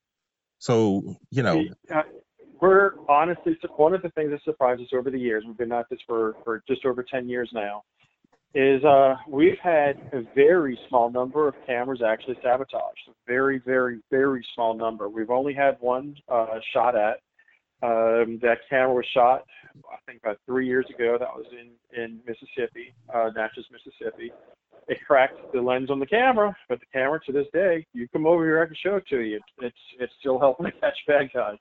So, 0.59 1.17
you 1.31 1.43
know, 1.43 1.65
uh, 1.95 2.03
we're 2.61 2.93
honestly 3.09 3.57
one 3.77 3.95
of 3.95 4.03
the 4.03 4.09
things 4.11 4.31
that 4.31 4.43
surprised 4.43 4.81
us 4.81 4.89
over 4.95 5.11
the 5.11 5.19
years. 5.19 5.45
We've 5.47 5.57
been 5.57 5.73
at 5.73 5.87
this 5.91 6.01
for 6.07 6.37
for 6.45 6.63
just 6.67 6.85
over 6.87 7.03
10 7.03 7.29
years 7.29 7.51
now 7.53 7.83
is 8.55 8.85
uh, 8.85 9.17
we've 9.29 9.59
had 9.63 9.97
a 10.13 10.23
very 10.35 10.79
small 10.89 11.11
number 11.11 11.49
of 11.49 11.55
cameras 11.67 12.03
actually 12.07 12.37
sabotaged. 12.43 13.09
A 13.09 13.13
very, 13.27 13.59
very, 13.59 14.01
very 14.11 14.47
small 14.55 14.75
number. 14.75 15.09
We've 15.09 15.31
only 15.31 15.55
had 15.55 15.77
one 15.81 16.15
uh, 16.29 16.47
shot 16.73 16.95
at. 16.97 17.19
Um, 17.83 18.39
that 18.41 18.59
camera 18.71 18.95
was 18.95 19.05
shot, 19.13 19.45
I 19.93 19.97
think, 20.07 20.21
about 20.23 20.39
three 20.47 20.67
years 20.67 20.87
ago. 20.89 21.17
That 21.19 21.35
was 21.35 21.47
in 21.53 22.03
in 22.03 22.21
Mississippi, 22.27 22.95
uh, 23.13 23.31
Natchez, 23.37 23.67
Mississippi. 23.71 24.33
It 24.87 24.99
cracked 25.07 25.53
the 25.53 25.61
lens 25.61 25.91
on 25.91 25.99
the 25.99 26.07
camera, 26.07 26.57
but 26.69 26.79
the 26.79 26.87
camera 26.93 27.21
to 27.27 27.33
this 27.33 27.47
day, 27.53 27.87
you 27.93 28.07
come 28.09 28.27
over 28.27 28.45
here, 28.45 28.63
I 28.63 28.67
can 28.67 28.77
show 28.83 28.97
it 28.97 29.07
to 29.09 29.21
you. 29.21 29.41
It's 29.61 29.77
it's 29.99 30.13
still 30.21 30.39
helping 30.39 30.67
to 30.67 30.73
catch 30.73 30.97
bad 31.07 31.31
guys. 31.35 31.59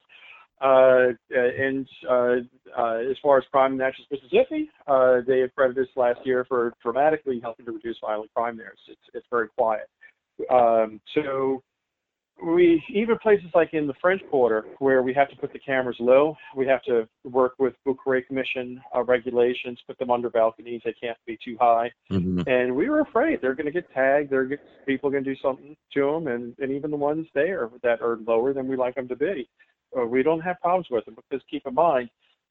Uh, 0.61 1.09
and 1.35 1.87
uh, 2.09 2.35
uh, 2.77 2.99
as 3.09 3.17
far 3.21 3.37
as 3.37 3.43
crime 3.51 3.73
in 3.73 3.77
Natchez, 3.77 4.05
Mississippi, 4.11 4.69
uh, 4.87 5.17
they 5.27 5.41
accredited 5.41 5.87
us 5.87 5.89
last 5.95 6.19
year 6.25 6.45
for 6.47 6.73
dramatically 6.81 7.39
helping 7.41 7.65
to 7.65 7.71
reduce 7.71 7.97
violent 8.01 8.33
crime 8.33 8.57
there. 8.57 8.73
It's, 8.73 8.81
it's, 8.89 9.15
it's 9.15 9.27
very 9.29 9.49
quiet. 9.57 9.87
Um, 10.49 10.99
so 11.13 11.61
we 12.43 12.83
even 12.89 13.17
places 13.19 13.45
like 13.53 13.73
in 13.73 13.85
the 13.85 13.93
French 14.01 14.21
Quarter 14.29 14.65
where 14.79 15.03
we 15.03 15.13
have 15.13 15.29
to 15.29 15.35
put 15.35 15.53
the 15.53 15.59
cameras 15.59 15.95
low, 15.99 16.35
we 16.55 16.65
have 16.67 16.81
to 16.83 17.07
work 17.23 17.53
with 17.59 17.73
Vieux 17.85 17.97
Carre 18.03 18.23
Commission 18.23 18.81
uh, 18.95 19.03
regulations, 19.03 19.79
put 19.87 19.97
them 19.99 20.09
under 20.09 20.29
balconies. 20.29 20.81
They 20.83 20.95
can't 20.99 21.17
be 21.27 21.37
too 21.43 21.57
high. 21.59 21.91
Mm-hmm. 22.11 22.41
And 22.47 22.75
we 22.75 22.89
were 22.89 23.01
afraid 23.01 23.39
they're 23.41 23.55
going 23.55 23.67
to 23.67 23.71
get 23.71 23.91
tagged. 23.93 24.31
They're 24.31 24.45
get, 24.45 24.59
people 24.85 25.11
going 25.11 25.23
to 25.23 25.33
do 25.33 25.39
something 25.41 25.75
to 25.93 26.11
them, 26.11 26.27
and, 26.27 26.55
and 26.59 26.71
even 26.71 26.89
the 26.89 26.97
ones 26.97 27.27
there 27.35 27.69
that 27.83 28.01
are 28.01 28.17
lower 28.25 28.53
than 28.53 28.67
we 28.67 28.75
like 28.75 28.95
them 28.95 29.07
to 29.09 29.15
be 29.15 29.47
or 29.93 30.07
we 30.07 30.23
don't 30.23 30.41
have 30.41 30.59
problems 30.59 30.87
with 30.89 31.05
them 31.05 31.15
because 31.15 31.43
keep 31.49 31.65
in 31.65 31.73
mind, 31.73 32.09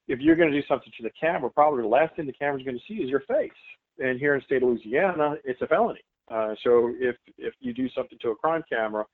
if 0.09 0.21
you're 0.21 0.37
going 0.37 0.51
to 0.51 0.61
do 0.61 0.67
something 0.67 0.93
to 0.97 1.03
the 1.03 1.11
camera, 1.19 1.51
probably 1.51 1.83
the 1.83 1.89
last 1.89 2.17
thing 2.17 2.27
the 2.27 2.33
camera's 2.33 2.65
going 2.65 2.79
to 2.79 2.85
see 2.87 3.03
is 3.03 3.11
your 3.11 3.21
face. 3.21 3.51
And 3.99 4.19
here 4.19 4.35
in 4.35 4.41
the 4.41 4.45
state 4.45 4.63
of 4.63 4.69
Louisiana, 4.71 5.37
it's 5.45 5.61
a 5.63 5.67
felony. 5.67 6.01
Uh, 6.31 6.55
so 6.65 6.93
if 6.99 7.17
if 7.37 7.55
you 7.61 7.75
do 7.75 7.89
something 7.91 8.19
to 8.23 8.31
a 8.31 8.37
crime 8.37 8.63
camera, 8.69 9.05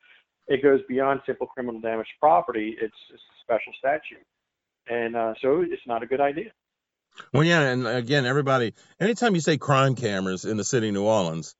it 0.46 0.62
goes 0.62 0.80
beyond 0.88 1.20
simple 1.26 1.46
criminal 1.46 1.80
damage 1.80 2.06
to 2.06 2.20
property. 2.20 2.76
It's 2.80 2.94
a 3.12 3.18
special 3.42 3.72
statute, 3.78 4.24
and 4.88 5.16
uh, 5.16 5.34
so 5.42 5.62
it's 5.62 5.82
not 5.86 6.02
a 6.02 6.06
good 6.06 6.20
idea. 6.20 6.52
Well, 7.32 7.44
yeah, 7.44 7.60
and 7.62 7.86
again, 7.86 8.26
everybody, 8.26 8.74
anytime 9.00 9.34
you 9.34 9.40
say 9.40 9.58
crime 9.58 9.96
cameras 9.96 10.44
in 10.44 10.56
the 10.56 10.64
city 10.64 10.88
of 10.88 10.94
New 10.94 11.04
Orleans, 11.04 11.56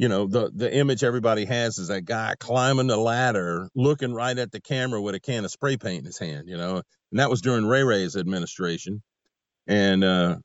you 0.00 0.08
know, 0.08 0.26
the 0.26 0.50
the 0.54 0.74
image 0.74 1.04
everybody 1.04 1.44
has 1.44 1.76
is 1.76 1.88
that 1.88 2.06
guy 2.06 2.34
climbing 2.40 2.86
the 2.86 2.96
ladder, 2.96 3.68
looking 3.74 4.14
right 4.14 4.38
at 4.38 4.50
the 4.50 4.58
camera 4.58 4.98
with 4.98 5.14
a 5.14 5.20
can 5.20 5.44
of 5.44 5.50
spray 5.50 5.76
paint 5.76 5.98
in 5.98 6.04
his 6.06 6.18
hand. 6.18 6.48
You 6.48 6.56
know, 6.56 6.76
and 7.12 7.20
that 7.20 7.28
was 7.28 7.42
during 7.42 7.66
Ray 7.66 7.84
Ray's 7.84 8.16
administration. 8.16 9.02
And 9.66 10.02
uh, 10.02 10.36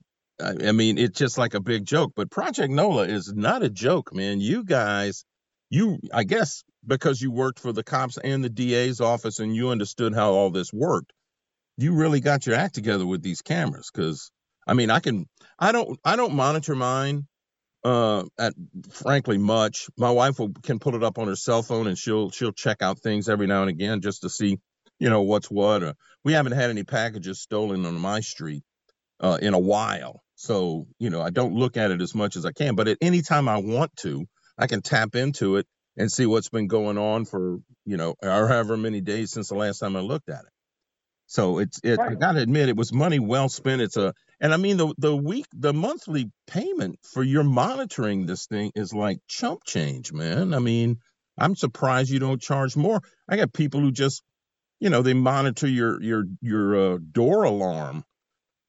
I, 0.44 0.56
I 0.68 0.72
mean, 0.74 0.98
it's 0.98 1.18
just 1.18 1.38
like 1.38 1.54
a 1.54 1.62
big 1.62 1.86
joke. 1.86 2.12
But 2.18 2.30
Project 2.30 2.70
NOLA 2.70 3.08
is 3.08 3.32
not 3.34 3.64
a 3.64 3.70
joke, 3.70 4.14
man. 4.14 4.42
You 4.42 4.66
guys, 4.66 5.24
you, 5.70 6.00
I 6.14 6.26
guess, 6.26 6.62
because 6.86 7.22
you 7.22 7.32
worked 7.32 7.60
for 7.60 7.72
the 7.72 7.84
cops 7.84 8.18
and 8.18 8.44
the 8.44 8.50
DA's 8.50 9.00
office 9.00 9.40
and 9.40 9.56
you 9.56 9.70
understood 9.70 10.14
how 10.14 10.34
all 10.34 10.50
this 10.50 10.74
worked, 10.74 11.14
you 11.78 11.94
really 11.94 12.20
got 12.20 12.46
your 12.46 12.58
act 12.58 12.76
together 12.76 13.06
with 13.06 13.22
these 13.22 13.42
cameras. 13.42 13.90
Because 13.90 14.32
I 14.68 14.74
mean, 14.74 14.90
I 14.90 15.00
can, 15.00 15.28
I 15.58 15.72
don't, 15.72 15.98
I 16.04 16.18
don't 16.18 16.34
monitor 16.34 16.76
mine. 16.76 17.26
Uh, 17.86 18.24
at 18.40 18.54
frankly 18.90 19.38
much. 19.38 19.92
My 19.96 20.10
wife 20.10 20.40
will, 20.40 20.52
can 20.64 20.80
put 20.80 20.96
it 20.96 21.04
up 21.04 21.20
on 21.20 21.28
her 21.28 21.36
cell 21.36 21.62
phone 21.62 21.86
and 21.86 21.96
she'll 21.96 22.32
she'll 22.32 22.52
check 22.52 22.82
out 22.82 22.98
things 22.98 23.30
every 23.30 23.46
now 23.46 23.62
and 23.62 23.70
again 23.70 24.02
just 24.02 24.24
to 24.24 24.30
see, 24.30 24.58
you 24.98 25.12
know, 25.12 25.22
what's 25.22 25.52
what. 25.52 25.84
Or 25.84 25.94
we 26.24 26.34
haven't 26.34 26.54
had 26.54 26.72
any 26.72 26.84
packages 26.84 27.42
stolen 27.42 27.86
on 27.86 27.94
my 27.94 28.22
street 28.22 28.64
uh, 29.20 29.38
in 29.40 29.54
a 29.54 29.60
while. 29.60 30.24
So, 30.34 30.88
you 30.98 31.12
know, 31.12 31.22
I 31.22 31.30
don't 31.30 31.54
look 31.54 31.78
at 31.78 31.92
it 31.92 32.02
as 32.02 32.16
much 32.16 32.36
as 32.38 32.44
I 32.44 32.54
can, 32.54 32.74
but 32.74 32.88
at 32.88 32.98
any 33.02 33.22
time 33.22 33.48
I 33.48 33.58
want 33.58 33.96
to, 33.98 34.26
I 34.58 34.66
can 34.66 34.82
tap 34.82 35.16
into 35.16 35.58
it 35.58 35.68
and 35.96 36.12
see 36.12 36.26
what's 36.26 36.50
been 36.50 36.68
going 36.68 36.98
on 36.98 37.26
for, 37.26 37.60
you 37.86 37.98
know, 37.98 38.16
however 38.24 38.78
many 38.78 39.02
days 39.02 39.32
since 39.32 39.50
the 39.50 39.56
last 39.56 39.78
time 39.78 39.96
I 39.96 40.00
looked 40.00 40.30
at 40.30 40.42
it. 40.42 40.52
So 41.28 41.60
it's, 41.60 41.80
it, 41.84 41.98
right. 41.98 42.12
I 42.12 42.16
got 42.16 42.34
to 42.34 42.42
admit, 42.42 42.70
it 42.70 42.76
was 42.76 42.92
money 42.92 43.20
well 43.20 43.48
spent. 43.48 43.82
It's 43.82 43.98
a, 43.98 44.14
and 44.46 44.54
I 44.54 44.58
mean, 44.58 44.78
the, 44.78 44.94
the 45.00 45.16
week, 45.16 45.48
the 45.54 45.74
monthly 45.74 46.30
payment 46.46 47.00
for 47.02 47.24
your 47.24 47.44
monitoring 47.44 48.28
this 48.28 48.46
thing 48.46 48.72
is 48.76 48.94
like 48.94 49.18
chump 49.28 49.64
change, 49.66 50.14
man. 50.14 50.54
I 50.54 50.60
mean, 50.60 51.00
I'm 51.36 51.56
surprised 51.56 52.12
you 52.12 52.20
don't 52.20 52.40
charge 52.40 52.78
more. 52.78 53.02
I 53.28 53.38
got 53.38 53.54
people 53.54 53.80
who 53.80 53.92
just, 53.92 54.22
you 54.80 54.92
know, 54.92 55.02
they 55.02 55.16
monitor 55.16 55.68
your, 55.68 56.00
your, 56.00 56.26
your 56.42 56.94
uh, 56.94 56.98
door 57.12 57.46
alarm 57.46 58.04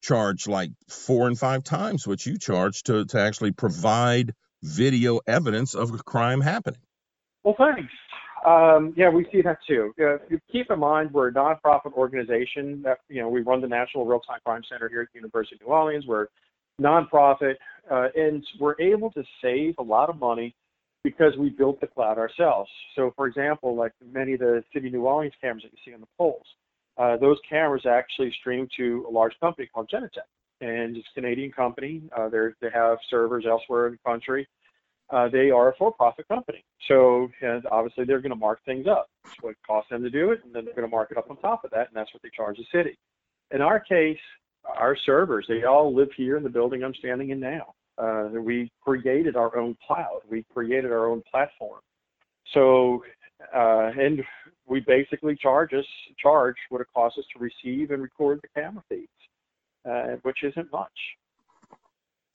charge 0.01 0.49
like 0.49 0.71
four 0.89 1.27
and 1.27 1.39
five 1.39 1.63
times 1.63 2.07
what 2.07 2.25
you 2.25 2.39
charge 2.39 2.83
to, 2.85 3.05
to 3.05 3.21
actually 3.21 3.53
provide 3.53 4.33
video 4.63 5.21
evidence 5.27 5.75
of 5.75 5.93
a 5.93 5.99
crime 5.99 6.41
happening. 6.41 6.81
Well, 7.45 7.55
thanks. 7.59 7.93
Um, 8.47 8.95
yeah, 8.97 9.09
we 9.09 9.27
see 9.33 9.43
that 9.43 9.59
too. 9.67 9.93
Uh, 10.01 10.19
keep 10.53 10.71
in 10.71 10.79
mind, 10.79 11.13
we're 11.13 11.29
a 11.29 11.33
nonprofit 11.33 11.93
organization 11.95 12.81
that, 12.85 12.99
you 13.09 13.21
know, 13.21 13.29
we 13.29 13.43
run 13.43 13.61
the 13.61 13.67
National 13.67 14.07
Real 14.07 14.21
Time 14.21 14.39
Crime 14.45 14.63
Center 14.71 14.89
here 14.89 15.01
at 15.01 15.09
the 15.13 15.19
University 15.19 15.57
of 15.57 15.63
New 15.63 15.75
Orleans. 15.75 16.05
We're 16.07 16.29
nonprofit, 16.81 17.55
uh, 17.91 18.09
and 18.15 18.45
we're 18.61 18.81
able 18.81 19.11
to 19.13 19.25
save 19.43 19.75
a 19.79 19.83
lot 19.83 20.11
of 20.11 20.21
money 20.21 20.55
because 21.03 21.33
we 21.37 21.51
built 21.51 21.81
the 21.81 21.89
cloud 21.89 22.19
ourselves. 22.19 22.71
So, 22.95 23.13
for 23.17 23.27
example, 23.27 23.75
like 23.75 23.93
many 24.13 24.35
of 24.35 24.41
the 24.41 24.63
City 24.73 24.87
of 24.89 24.93
New 24.93 25.03
Orleans 25.03 25.35
cameras 25.41 25.65
that 25.65 25.73
you 25.73 25.79
see 25.85 25.95
on 25.95 26.01
the 26.01 26.07
poles, 26.17 26.47
uh, 26.99 27.17
those 27.17 27.39
cameras 27.49 27.85
actually 27.85 28.33
stream 28.41 28.69
to 28.77 29.07
a 29.09 29.11
large 29.11 29.35
company 29.41 29.69
called 29.73 29.91
Genetec, 29.93 30.27
and 30.61 30.97
it's 30.97 31.07
a 31.17 31.21
Canadian 31.21 31.51
company. 31.51 32.03
Uh, 32.17 32.29
they 32.29 32.69
have 32.73 32.99
servers 33.11 33.45
elsewhere 33.49 33.89
in 33.89 33.93
the 33.95 34.11
country. 34.11 34.47
Uh, 35.09 35.29
they 35.29 35.51
are 35.51 35.71
a 35.71 35.77
for-profit 35.77 36.27
company, 36.27 36.65
so 36.89 37.29
obviously 37.71 38.05
they're 38.05 38.21
going 38.21 38.31
to 38.31 38.37
mark 38.37 38.61
things 38.65 38.89
up. 38.89 39.09
It's 39.25 39.35
what 39.41 39.55
costs 39.65 39.91
them 39.91 40.03
to 40.03 40.11
do 40.11 40.33
it, 40.33 40.41
and 40.45 40.53
then 40.53 40.65
they're 40.65 40.75
going 40.75 40.89
to 40.89 40.91
mark 40.91 41.13
it 41.13 41.17
up 41.17 41.31
on 41.31 41.37
top 41.37 41.65
of 41.65 41.71
that, 41.71 41.87
and 41.87 41.95
that's 41.95 42.13
what 42.13 42.23
they 42.23 42.31
charge 42.37 42.57
the 42.57 42.65
city. 42.73 42.99
In 43.53 43.61
our 43.61 43.79
case, 43.79 44.19
our 44.65 44.97
servers, 44.97 45.47
they 45.49 45.63
all 45.63 45.95
live 45.95 46.09
here 46.17 46.37
in 46.37 46.43
the 46.43 46.49
building 46.49 46.83
I'm 46.83 46.95
standing 46.95 47.31
in 47.31 47.39
now. 47.39 47.75
Uh, 47.99 48.29
we 48.33 48.71
created 48.83 49.37
our 49.37 49.57
own 49.57 49.77
cloud. 49.87 50.21
We 50.29 50.45
created 50.53 50.91
our 50.91 51.09
own 51.09 51.23
platform. 51.31 51.81
So, 52.53 53.05
uh, 53.55 53.91
and 53.99 54.23
we 54.67 54.81
basically 54.81 55.37
charge 55.37 55.73
us 55.73 55.87
charge 56.19 56.57
what 56.69 56.81
it 56.81 56.89
costs 56.95 57.19
us 57.19 57.25
to 57.35 57.39
receive 57.39 57.91
and 57.91 58.03
record 58.03 58.41
the 58.43 58.61
camera 58.61 58.83
feeds, 58.89 59.09
uh, 59.89 60.17
which 60.23 60.43
isn't 60.43 60.71
much. 60.73 60.91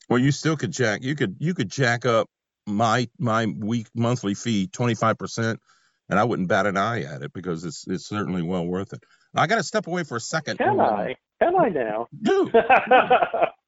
Well, 0.09 0.19
you 0.19 0.31
still 0.31 0.57
could 0.57 0.71
jack 0.71 1.03
you 1.03 1.15
could 1.15 1.35
you 1.39 1.53
could 1.53 1.69
jack 1.69 2.05
up 2.05 2.29
my 2.68 3.08
my 3.20 3.46
week 3.46 3.88
monthly 3.96 4.34
fee 4.34 4.68
twenty 4.68 4.96
five 4.96 5.18
percent, 5.18 5.60
and 6.10 6.20
I 6.20 6.24
wouldn't 6.24 6.48
bat 6.48 6.65
an 6.65 6.77
eye 6.77 7.03
at 7.03 7.22
it 7.22 7.34
because 7.34 7.63
it's 7.63 7.86
it's 7.88 8.08
certainly 8.08 8.41
well 8.41 8.65
worth 8.65 8.94
it. 8.94 9.03
I 9.36 9.48
got 9.48 9.56
to 9.56 9.63
step 9.63 9.88
away 9.88 10.03
for 10.03 10.18
a 10.18 10.22
second. 10.22 10.58
Can 10.58 10.80
I? 10.80 11.15
Can 11.41 11.56
I 11.56 11.70
now? 11.70 12.08
Dude. 12.22 12.51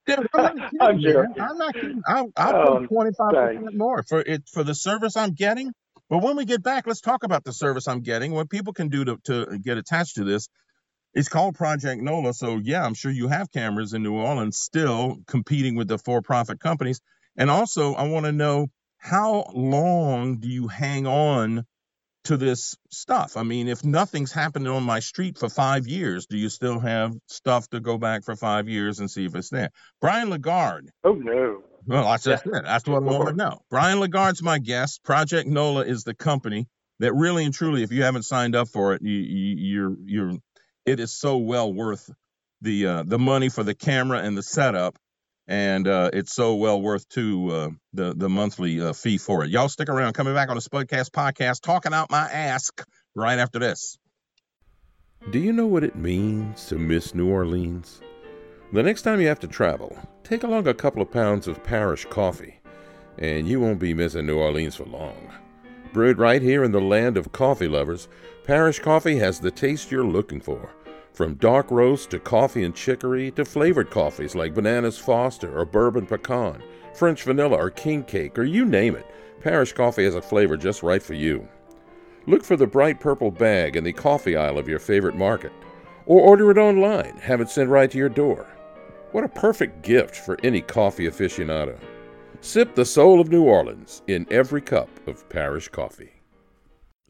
Dude, 0.06 0.20
I'm, 0.34 0.56
not 0.58 0.72
I'm, 0.82 1.00
I'm 1.40 1.58
not 1.58 1.74
kidding. 1.74 2.02
I'll, 2.06 2.30
I'll 2.36 2.56
oh, 2.92 3.14
five 3.18 3.34
percent 3.34 3.78
more 3.78 4.04
for 4.04 4.20
it 4.20 4.44
for 4.52 4.64
the 4.64 4.76
service 4.76 5.16
I'm 5.16 5.32
getting. 5.32 5.72
But 6.10 6.22
when 6.22 6.36
we 6.36 6.46
get 6.46 6.62
back, 6.62 6.86
let's 6.86 7.02
talk 7.02 7.24
about 7.24 7.44
the 7.44 7.54
service 7.54 7.88
I'm 7.88 8.02
getting. 8.02 8.34
What 8.34 8.50
people 8.50 8.74
can 8.74 8.90
do 8.90 9.06
to, 9.06 9.18
to 9.26 9.58
get 9.60 9.78
attached 9.78 10.16
to 10.16 10.26
this. 10.26 10.50
It's 11.14 11.30
called 11.30 11.56
Project 11.56 12.02
NOLA. 12.02 12.34
So, 12.34 12.60
yeah, 12.62 12.86
I'm 12.86 12.96
sure 12.96 13.12
you 13.12 13.28
have 13.30 13.52
cameras 13.52 13.94
in 13.94 14.04
New 14.04 14.16
Orleans 14.16 14.58
still 14.58 15.18
competing 15.28 15.76
with 15.76 15.88
the 15.88 15.98
for 15.98 16.22
profit 16.22 16.60
companies. 16.60 17.00
And 17.38 17.50
also, 17.50 17.94
I 17.94 18.08
want 18.10 18.26
to 18.26 18.32
know 18.32 18.68
how 19.04 19.52
long 19.54 20.38
do 20.38 20.48
you 20.48 20.70
hang 20.70 21.06
on 21.06 21.66
to 22.24 22.38
this 22.38 22.78
stuff? 22.90 23.36
I 23.36 23.44
mean, 23.44 23.68
if 23.68 23.84
nothing's 23.84 24.32
happened 24.32 24.66
on 24.70 24.84
my 24.84 25.02
street 25.02 25.38
for 25.38 25.50
five 25.50 25.88
years, 25.88 26.26
do 26.26 26.38
you 26.38 26.48
still 26.48 26.80
have 26.80 27.14
stuff 27.28 27.68
to 27.72 27.82
go 27.82 27.98
back 27.98 28.24
for 28.24 28.38
five 28.38 28.70
years 28.70 29.00
and 29.00 29.12
see 29.12 29.26
if 29.26 29.36
it's 29.36 29.50
there? 29.50 29.72
Bryan 30.00 30.30
Lagarde. 30.30 30.90
Oh, 31.04 31.16
no. 31.16 31.64
Well, 31.86 32.06
that's 32.06 32.24
just 32.24 32.46
it. 32.46 32.64
That's 32.64 32.88
what 32.88 33.04
I 33.04 33.06
want 33.06 33.28
to 33.28 33.36
know. 33.36 33.60
Bryan 33.70 34.00
Lagarde's 34.00 34.42
my 34.42 34.58
guest. 34.58 35.04
Project 35.04 35.50
NOLA 35.50 35.82
is 35.82 36.06
the 36.06 36.16
company 36.16 36.68
that 37.00 37.14
really 37.14 37.44
and 37.44 37.54
truly, 37.54 37.84
if 37.84 37.92
you 37.92 38.04
haven't 38.04 38.24
signed 38.24 38.56
up 38.56 38.70
for 38.70 38.94
it, 38.94 39.02
you, 39.02 39.18
you, 39.18 39.56
you're 39.58 39.98
you're 40.06 40.38
it 40.86 41.02
is 41.02 41.12
so 41.12 41.40
well 41.40 41.74
worth 41.74 42.10
the 42.62 42.88
uh, 42.88 43.04
the 43.04 43.20
money 43.20 43.50
for 43.50 43.64
the 43.64 43.76
camera 43.76 44.20
and 44.20 44.38
the 44.38 44.44
setup, 44.44 44.96
and 45.48 45.88
uh, 45.88 46.10
it's 46.14 46.34
so 46.34 46.56
well 46.56 46.82
worth 46.82 47.08
to 47.10 47.50
uh, 47.50 47.70
the 47.94 48.14
the 48.16 48.30
monthly 48.30 48.82
uh, 48.82 48.94
fee 48.94 49.18
for 49.18 49.44
it. 49.44 49.50
Y'all 49.50 49.70
stick 49.70 49.90
around. 49.90 50.14
Coming 50.14 50.34
back 50.34 50.50
on 50.50 50.56
the 50.56 50.62
Spudcast 50.62 51.12
podcast, 51.12 51.62
talking 51.62 51.94
out 51.94 52.12
my 52.12 52.30
ass 52.30 52.72
right 53.16 53.40
after 53.40 53.60
this. 53.60 53.98
Do 55.32 55.40
you 55.40 55.54
know 55.54 55.68
what 55.68 55.84
it 55.84 55.96
means 55.96 56.66
to 56.68 56.78
miss 56.78 57.16
New 57.16 57.30
Orleans? 57.30 58.02
The 58.74 58.84
next 58.84 59.04
time 59.04 59.22
you 59.22 59.28
have 59.28 59.40
to 59.42 59.48
travel, 59.48 59.98
take 60.24 60.44
along 60.44 60.68
a 60.68 60.74
couple 60.74 61.02
of 61.02 61.12
pounds 61.12 61.48
of 61.48 61.64
parish 61.64 62.06
coffee, 62.06 62.60
and 63.18 63.48
you 63.48 63.60
won't 63.60 63.80
be 63.80 63.94
missing 63.94 64.26
New 64.26 64.40
Orleans 64.40 64.76
for 64.76 64.86
long. 64.86 65.32
Brewed 65.94 66.18
right 66.18 66.42
here 66.42 66.64
in 66.64 66.72
the 66.72 66.82
land 66.82 67.18
of 67.18 67.32
coffee 67.32 67.68
lovers, 67.68 68.08
Parish 68.44 68.80
Coffee 68.80 69.18
has 69.20 69.40
the 69.40 69.52
taste 69.52 69.92
you're 69.92 70.04
looking 70.04 70.42
for. 70.42 70.72
From 71.14 71.36
dark 71.36 71.70
roast 71.70 72.10
to 72.10 72.20
coffee 72.20 72.64
and 72.64 72.74
chicory 72.74 73.30
to 73.32 73.46
flavored 73.46 73.92
coffees 73.92 74.34
like 74.34 74.56
Bananas 74.56 74.98
Foster 74.98 75.56
or 75.56 75.64
Bourbon 75.64 76.08
Pecan, 76.08 76.64
French 76.96 77.22
Vanilla 77.22 77.56
or 77.56 77.70
King 77.70 78.04
Cake, 78.04 78.40
or 78.40 78.44
you 78.44 78.66
name 78.66 78.96
it, 78.96 79.06
Parish 79.40 79.74
Coffee 79.74 80.06
has 80.06 80.16
a 80.16 80.22
flavor 80.24 80.58
just 80.58 80.82
right 80.82 81.04
for 81.04 81.14
you. 81.14 81.48
Look 82.26 82.44
for 82.44 82.56
the 82.56 82.66
bright 82.66 83.00
purple 83.00 83.30
bag 83.30 83.76
in 83.76 83.84
the 83.84 83.94
coffee 83.94 84.36
aisle 84.36 84.58
of 84.58 84.68
your 84.68 84.80
favorite 84.80 85.16
market, 85.16 85.52
or 86.08 86.22
order 86.22 86.50
it 86.50 86.58
online, 86.58 87.18
have 87.18 87.42
it 87.42 87.50
sent 87.50 87.70
right 87.70 87.92
to 87.92 87.98
your 87.98 88.10
door. 88.10 88.48
What 89.12 89.24
a 89.24 89.30
perfect 89.30 89.84
gift 89.84 90.16
for 90.16 90.40
any 90.44 90.62
coffee 90.62 91.06
aficionado. 91.06 91.78
Sip 92.42 92.74
the 92.74 92.86
soul 92.86 93.20
of 93.22 93.30
New 93.30 93.44
Orleans 93.44 94.02
in 94.08 94.26
every 94.32 94.62
cup 94.62 94.90
of 95.08 95.30
parish 95.30 95.68
coffee. 95.68 96.13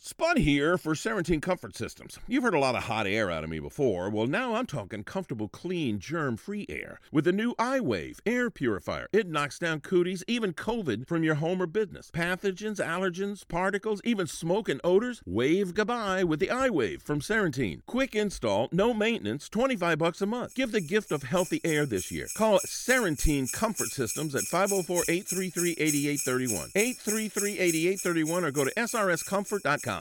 Spud 0.06 0.38
here 0.40 0.78
for 0.78 0.96
Serentine 0.96 1.42
Comfort 1.42 1.78
Systems. 1.78 2.20
You've 2.28 2.44
heard 2.44 2.54
a 2.54 2.60
lot 2.60 2.76
of 2.76 2.84
hot 2.84 3.08
air 3.08 3.32
out 3.32 3.46
of 3.46 3.50
me 3.50 3.62
before. 3.62 4.10
Well, 4.10 4.28
now 4.28 4.56
I'm 4.56 4.66
talking 4.66 5.06
comfortable, 5.06 5.48
clean, 5.48 5.98
germ 5.98 6.36
free 6.36 6.66
air 6.68 7.00
with 7.14 7.24
the 7.24 7.32
new 7.32 7.56
iWave 7.56 8.20
air 8.26 8.50
purifier. 8.50 9.08
It 9.14 9.30
knocks 9.30 9.60
down 9.60 9.80
cooties, 9.80 10.22
even 10.28 10.52
COVID, 10.52 11.08
from 11.08 11.24
your 11.24 11.36
home 11.36 11.62
or 11.62 11.68
business. 11.68 12.12
Pathogens, 12.14 12.86
allergens, 12.86 13.48
particles, 13.48 14.02
even 14.04 14.28
smoke 14.28 14.68
and 14.68 14.82
odors. 14.84 15.22
Wave 15.26 15.74
goodbye 15.74 16.26
with 16.26 16.42
the 16.42 16.48
iWave 16.48 17.02
from 17.02 17.22
Serentine. 17.22 17.80
Quick 17.86 18.14
install, 18.14 18.68
no 18.74 18.94
maintenance, 18.94 19.48
25 19.48 20.00
bucks 20.00 20.22
a 20.22 20.26
month. 20.26 20.54
Give 20.54 20.74
the 20.74 20.82
gift 20.82 21.14
of 21.14 21.24
healthy 21.24 21.62
air 21.64 21.86
this 21.86 22.12
year. 22.12 22.28
Call 22.36 22.60
Serentine 22.66 23.50
Comfort 23.54 23.92
Systems 23.92 24.36
at 24.36 24.44
504 24.44 25.04
833 25.08 25.76
8831. 25.78 26.72
833 26.76 27.52
8831 27.60 28.44
or 28.44 28.52
go 28.52 28.66
to 28.66 28.74
srscomfort.com. 28.76 29.93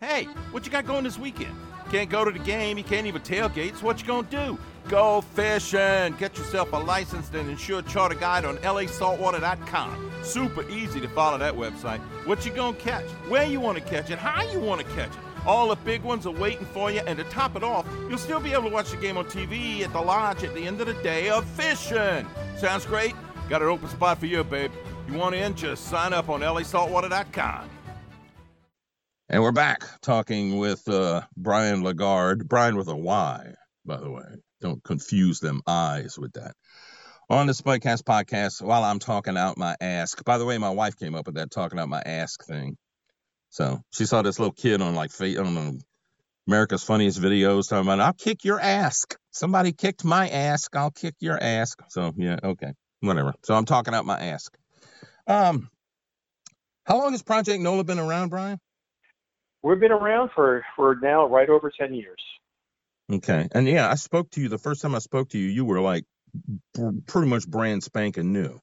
Hey, 0.00 0.24
what 0.52 0.64
you 0.64 0.70
got 0.70 0.86
going 0.86 1.04
this 1.04 1.18
weekend? 1.18 1.54
Can't 1.90 2.10
go 2.10 2.24
to 2.24 2.30
the 2.30 2.38
game, 2.38 2.78
you 2.78 2.84
can't 2.84 3.06
even 3.06 3.22
tailgate, 3.22 3.76
so 3.76 3.86
what 3.86 4.00
you 4.00 4.06
gonna 4.06 4.28
do? 4.30 4.58
Go 4.88 5.22
fishing! 5.22 6.14
Get 6.18 6.36
yourself 6.36 6.72
a 6.72 6.76
licensed 6.76 7.34
and 7.34 7.48
insured 7.48 7.86
charter 7.86 8.14
guide 8.14 8.44
on 8.44 8.58
lasaltwater.com. 8.58 10.12
Super 10.22 10.68
easy 10.68 11.00
to 11.00 11.08
follow 11.08 11.38
that 11.38 11.54
website. 11.54 11.98
What 12.26 12.44
you 12.44 12.52
gonna 12.52 12.76
catch? 12.76 13.06
Where 13.28 13.44
you 13.44 13.58
wanna 13.60 13.80
catch 13.80 14.10
it? 14.10 14.18
How 14.18 14.42
you 14.50 14.60
wanna 14.60 14.84
catch 14.84 15.10
it? 15.10 15.46
All 15.46 15.68
the 15.68 15.76
big 15.76 16.02
ones 16.02 16.26
are 16.26 16.32
waiting 16.32 16.66
for 16.66 16.90
you, 16.90 17.00
and 17.06 17.16
to 17.18 17.24
top 17.24 17.56
it 17.56 17.62
off, 17.62 17.86
you'll 18.08 18.18
still 18.18 18.40
be 18.40 18.52
able 18.52 18.64
to 18.64 18.68
watch 18.68 18.90
the 18.90 18.96
game 18.98 19.16
on 19.16 19.24
TV 19.24 19.82
at 19.82 19.92
the 19.92 20.00
lodge 20.00 20.44
at 20.44 20.54
the 20.54 20.66
end 20.66 20.80
of 20.80 20.86
the 20.86 20.94
day 21.02 21.30
of 21.30 21.44
fishing. 21.44 22.26
Sounds 22.58 22.84
great? 22.84 23.14
Got 23.48 23.62
an 23.62 23.68
open 23.68 23.88
spot 23.88 24.18
for 24.18 24.26
you, 24.26 24.44
babe. 24.44 24.72
You 25.08 25.14
want 25.14 25.34
in? 25.34 25.54
Just 25.54 25.86
sign 25.86 26.12
up 26.12 26.28
on 26.28 26.40
lasaltwater.com. 26.40 27.77
And 29.30 29.42
we're 29.42 29.52
back 29.52 29.84
talking 30.00 30.56
with 30.56 30.88
uh, 30.88 31.20
Bryan 31.36 31.82
Lagarde. 31.82 32.44
Bryan 32.44 32.76
with 32.76 32.88
a 32.88 32.96
Y, 32.96 33.52
by 33.84 33.98
the 33.98 34.10
way. 34.10 34.24
Don't 34.62 34.82
confuse 34.82 35.38
them 35.38 35.60
eyes 35.66 36.18
with 36.18 36.32
that. 36.32 36.52
On 37.28 37.46
the 37.46 37.52
Spudcast 37.52 38.04
podcast, 38.04 38.62
while 38.62 38.82
I'm 38.82 38.98
talking 38.98 39.36
out 39.36 39.58
my 39.58 39.76
ask. 39.82 40.24
By 40.24 40.38
the 40.38 40.46
way, 40.46 40.56
my 40.56 40.70
wife 40.70 40.96
came 40.96 41.14
up 41.14 41.26
with 41.26 41.34
that 41.34 41.50
talking 41.50 41.78
out 41.78 41.90
my 41.90 42.00
ask 42.00 42.42
thing. 42.46 42.78
So 43.50 43.82
she 43.92 44.06
saw 44.06 44.22
this 44.22 44.38
little 44.38 44.54
kid 44.54 44.80
on 44.80 44.94
like 44.94 45.10
I 45.20 45.34
don't 45.34 45.54
know 45.54 45.76
America's 46.46 46.82
Funniest 46.82 47.20
Videos 47.20 47.68
talking 47.68 47.86
about 47.86 48.00
I'll 48.00 48.14
kick 48.14 48.44
your 48.44 48.58
ass. 48.58 49.04
Somebody 49.30 49.72
kicked 49.72 50.06
my 50.06 50.30
ass. 50.30 50.68
I'll 50.72 50.90
kick 50.90 51.16
your 51.20 51.38
ass. 51.38 51.76
So 51.90 52.14
yeah, 52.16 52.38
okay, 52.42 52.72
whatever. 53.00 53.34
So 53.44 53.52
I'm 53.52 53.66
talking 53.66 53.92
out 53.92 54.06
my 54.06 54.18
ask. 54.18 54.56
Um, 55.26 55.68
how 56.84 56.96
long 56.96 57.12
has 57.12 57.22
Project 57.22 57.60
NOLA 57.60 57.84
been 57.84 57.98
around, 57.98 58.30
Bryan? 58.30 58.58
We've 59.68 59.78
been 59.78 59.92
around 59.92 60.30
for 60.34 60.64
for 60.76 60.96
now 61.02 61.26
right 61.26 61.50
over 61.50 61.70
ten 61.70 61.92
years. 61.92 62.22
Okay, 63.12 63.48
and 63.52 63.68
yeah, 63.68 63.90
I 63.90 63.96
spoke 63.96 64.30
to 64.30 64.40
you 64.40 64.48
the 64.48 64.56
first 64.56 64.80
time 64.80 64.94
I 64.94 64.98
spoke 64.98 65.28
to 65.30 65.38
you. 65.38 65.46
You 65.46 65.66
were 65.66 65.82
like 65.82 66.04
pretty 67.06 67.28
much 67.28 67.46
brand 67.46 67.84
spanking 67.84 68.32
new. 68.32 68.58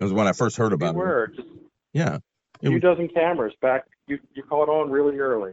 It 0.00 0.04
was 0.04 0.14
when 0.14 0.26
I 0.26 0.32
first 0.32 0.56
heard 0.56 0.72
about 0.72 0.94
we 0.94 1.02
it. 1.02 1.04
Were 1.04 1.32
yeah, 1.92 2.16
a 2.16 2.58
few 2.60 2.72
was, 2.72 2.80
dozen 2.80 3.08
cameras 3.08 3.52
back. 3.60 3.84
You 4.06 4.18
you 4.34 4.42
caught 4.44 4.70
on 4.70 4.90
really 4.90 5.18
early. 5.18 5.52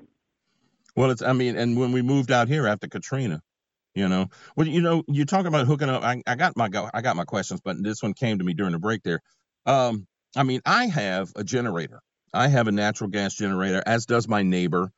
Well, 0.95 1.11
it's 1.11 1.21
I 1.21 1.33
mean, 1.33 1.57
and 1.57 1.77
when 1.77 1.91
we 1.91 2.01
moved 2.01 2.31
out 2.31 2.47
here 2.47 2.65
after 2.65 2.87
Katrina, 2.87 3.41
you 3.93 4.07
know, 4.07 4.27
well, 4.55 4.67
you 4.67 4.79
know, 4.79 5.03
you 5.09 5.25
talk 5.25 5.45
about 5.45 5.67
hooking 5.67 5.89
up. 5.89 6.01
I, 6.01 6.23
I 6.25 6.35
got 6.35 6.55
my 6.55 6.69
I 6.93 7.01
got 7.01 7.17
my 7.17 7.25
questions, 7.25 7.59
but 7.61 7.75
this 7.83 8.01
one 8.01 8.13
came 8.13 8.37
to 8.37 8.45
me 8.45 8.53
during 8.53 8.71
the 8.71 8.79
break 8.79 9.03
there. 9.03 9.19
Um, 9.65 10.07
I 10.37 10.43
mean, 10.43 10.61
I 10.65 10.85
have 10.85 11.33
a 11.35 11.43
generator. 11.43 11.99
I 12.33 12.47
have 12.47 12.67
a 12.67 12.71
natural 12.71 13.09
gas 13.09 13.33
generator, 13.33 13.81
as 13.85 14.05
does 14.05 14.27
my 14.27 14.43
neighbor. 14.43 14.91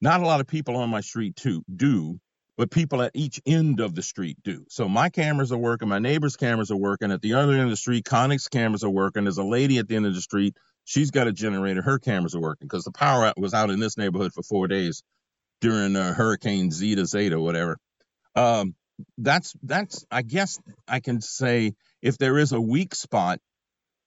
Not 0.00 0.20
a 0.20 0.26
lot 0.26 0.40
of 0.40 0.46
people 0.46 0.76
on 0.76 0.90
my 0.90 1.00
street 1.00 1.36
too 1.36 1.64
do, 1.74 2.20
but 2.56 2.70
people 2.70 3.02
at 3.02 3.12
each 3.14 3.40
end 3.46 3.80
of 3.80 3.94
the 3.94 4.02
street 4.02 4.38
do. 4.42 4.64
So 4.68 4.88
my 4.88 5.08
cameras 5.08 5.52
are 5.52 5.58
working, 5.58 5.88
my 5.88 5.98
neighbor's 5.98 6.36
cameras 6.36 6.70
are 6.70 6.76
working. 6.76 7.10
At 7.10 7.20
the 7.20 7.34
other 7.34 7.52
end 7.52 7.62
of 7.62 7.70
the 7.70 7.76
street, 7.76 8.04
Connick's 8.04 8.48
cameras 8.48 8.84
are 8.84 8.90
working. 8.90 9.24
There's 9.24 9.38
a 9.38 9.44
lady 9.44 9.78
at 9.78 9.88
the 9.88 9.96
end 9.96 10.06
of 10.06 10.14
the 10.14 10.20
street. 10.20 10.56
She's 10.84 11.10
got 11.10 11.26
a 11.26 11.32
generator. 11.32 11.82
Her 11.82 11.98
cameras 11.98 12.34
are 12.34 12.40
working 12.40 12.66
because 12.66 12.84
the 12.84 12.92
power 12.92 13.32
was 13.36 13.54
out 13.54 13.70
in 13.70 13.80
this 13.80 13.98
neighborhood 13.98 14.32
for 14.32 14.42
four 14.42 14.68
days 14.68 15.02
during 15.60 15.96
uh, 15.96 16.14
Hurricane 16.14 16.70
Zeta 16.70 17.04
Zeta, 17.04 17.38
whatever. 17.38 17.78
Um, 18.34 18.74
that's 19.16 19.54
that's 19.62 20.04
I 20.10 20.22
guess 20.22 20.58
I 20.86 21.00
can 21.00 21.20
say 21.20 21.74
if 22.02 22.18
there 22.18 22.38
is 22.38 22.52
a 22.52 22.60
weak 22.60 22.94
spot 22.94 23.40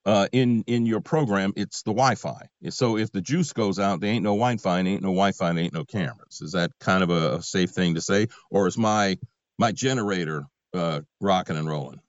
uh, 0.05 0.27
in 0.31 0.63
in 0.67 0.85
your 0.85 1.01
program, 1.01 1.53
it's 1.55 1.83
the 1.83 1.91
Wi-Fi. 1.91 2.47
So 2.69 2.97
if 2.97 3.11
the 3.11 3.21
juice 3.21 3.53
goes 3.53 3.79
out, 3.79 3.99
there 3.99 4.11
ain't 4.11 4.23
no 4.23 4.31
Wi-Fi, 4.31 4.79
and 4.79 4.87
ain't 4.87 5.03
no 5.03 5.09
Wi-Fi, 5.09 5.49
and 5.49 5.59
ain't 5.59 5.73
no 5.73 5.85
cameras. 5.85 6.41
Is 6.41 6.53
that 6.53 6.71
kind 6.79 7.03
of 7.03 7.09
a, 7.09 7.41
safe 7.41 7.71
thing 7.71 7.95
to 7.95 8.01
say, 8.01 8.27
or 8.49 8.67
is 8.67 8.77
my 8.77 9.17
my 9.59 9.71
generator 9.71 10.43
uh, 10.73 11.01
rocking 11.19 11.57
and 11.57 11.67
rolling? 11.67 12.01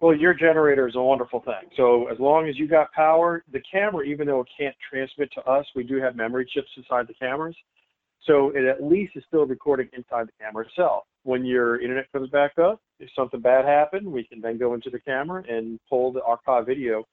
Well, 0.00 0.14
your 0.14 0.34
generator 0.34 0.86
is 0.86 0.94
a 0.94 1.02
wonderful 1.02 1.40
thing. 1.40 1.70
So 1.74 2.08
as 2.08 2.18
long 2.18 2.48
as 2.48 2.58
you 2.58 2.68
got 2.68 2.92
power, 2.92 3.42
the 3.50 3.62
camera, 3.72 4.04
even 4.04 4.26
though 4.26 4.40
it 4.40 4.48
can't 4.58 4.74
transmit 4.90 5.30
to 5.34 5.40
us, 5.50 5.64
we 5.74 5.84
do 5.84 6.00
have 6.02 6.16
memory 6.16 6.46
chips 6.52 6.68
inside 6.76 7.06
the 7.06 7.14
cameras. 7.14 7.56
So 8.26 8.50
it 8.50 8.64
at 8.64 8.84
least 8.84 9.12
is 9.16 9.24
still 9.26 9.46
recording 9.46 9.88
inside 9.94 10.26
the 10.26 10.44
camera 10.44 10.66
itself. 10.66 11.04
When 11.22 11.46
your 11.46 11.80
internet 11.80 12.12
comes 12.12 12.28
back 12.28 12.58
up, 12.58 12.80
if 12.98 13.10
something 13.14 13.40
bad 13.40 13.64
happened, 13.64 14.06
we 14.06 14.24
can 14.24 14.40
then 14.40 14.58
go 14.58 14.74
into 14.74 14.90
the 14.90 15.00
camera 15.00 15.42
and 15.48 15.78
pull 15.88 16.12
the 16.12 16.22
archive 16.22 16.66
video 16.66 17.04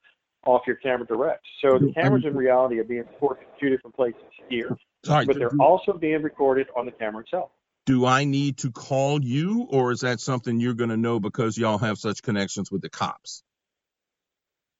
off 0.45 0.61
your 0.67 0.75
camera 0.77 1.05
direct. 1.05 1.45
So 1.61 1.77
the 1.77 1.93
cameras 1.93 2.23
in 2.25 2.35
reality 2.35 2.79
are 2.79 2.83
being 2.83 3.01
recorded 3.01 3.43
in 3.43 3.59
two 3.59 3.69
different 3.69 3.95
places 3.95 4.21
here, 4.49 4.75
Sorry, 5.05 5.25
but 5.25 5.37
they're 5.37 5.55
also 5.59 5.93
being 5.93 6.21
recorded 6.21 6.67
on 6.75 6.85
the 6.85 6.91
camera 6.91 7.23
itself. 7.23 7.51
Do 7.85 8.05
I 8.05 8.23
need 8.23 8.59
to 8.59 8.71
call 8.71 9.21
you, 9.21 9.67
or 9.69 9.91
is 9.91 10.01
that 10.01 10.21
something 10.21 10.59
you're 10.59 10.73
going 10.73 10.89
to 10.89 10.97
know 10.97 11.19
because 11.19 11.57
y'all 11.57 11.77
have 11.79 11.97
such 11.97 12.23
connections 12.23 12.71
with 12.71 12.81
the 12.81 12.89
cops? 12.89 13.43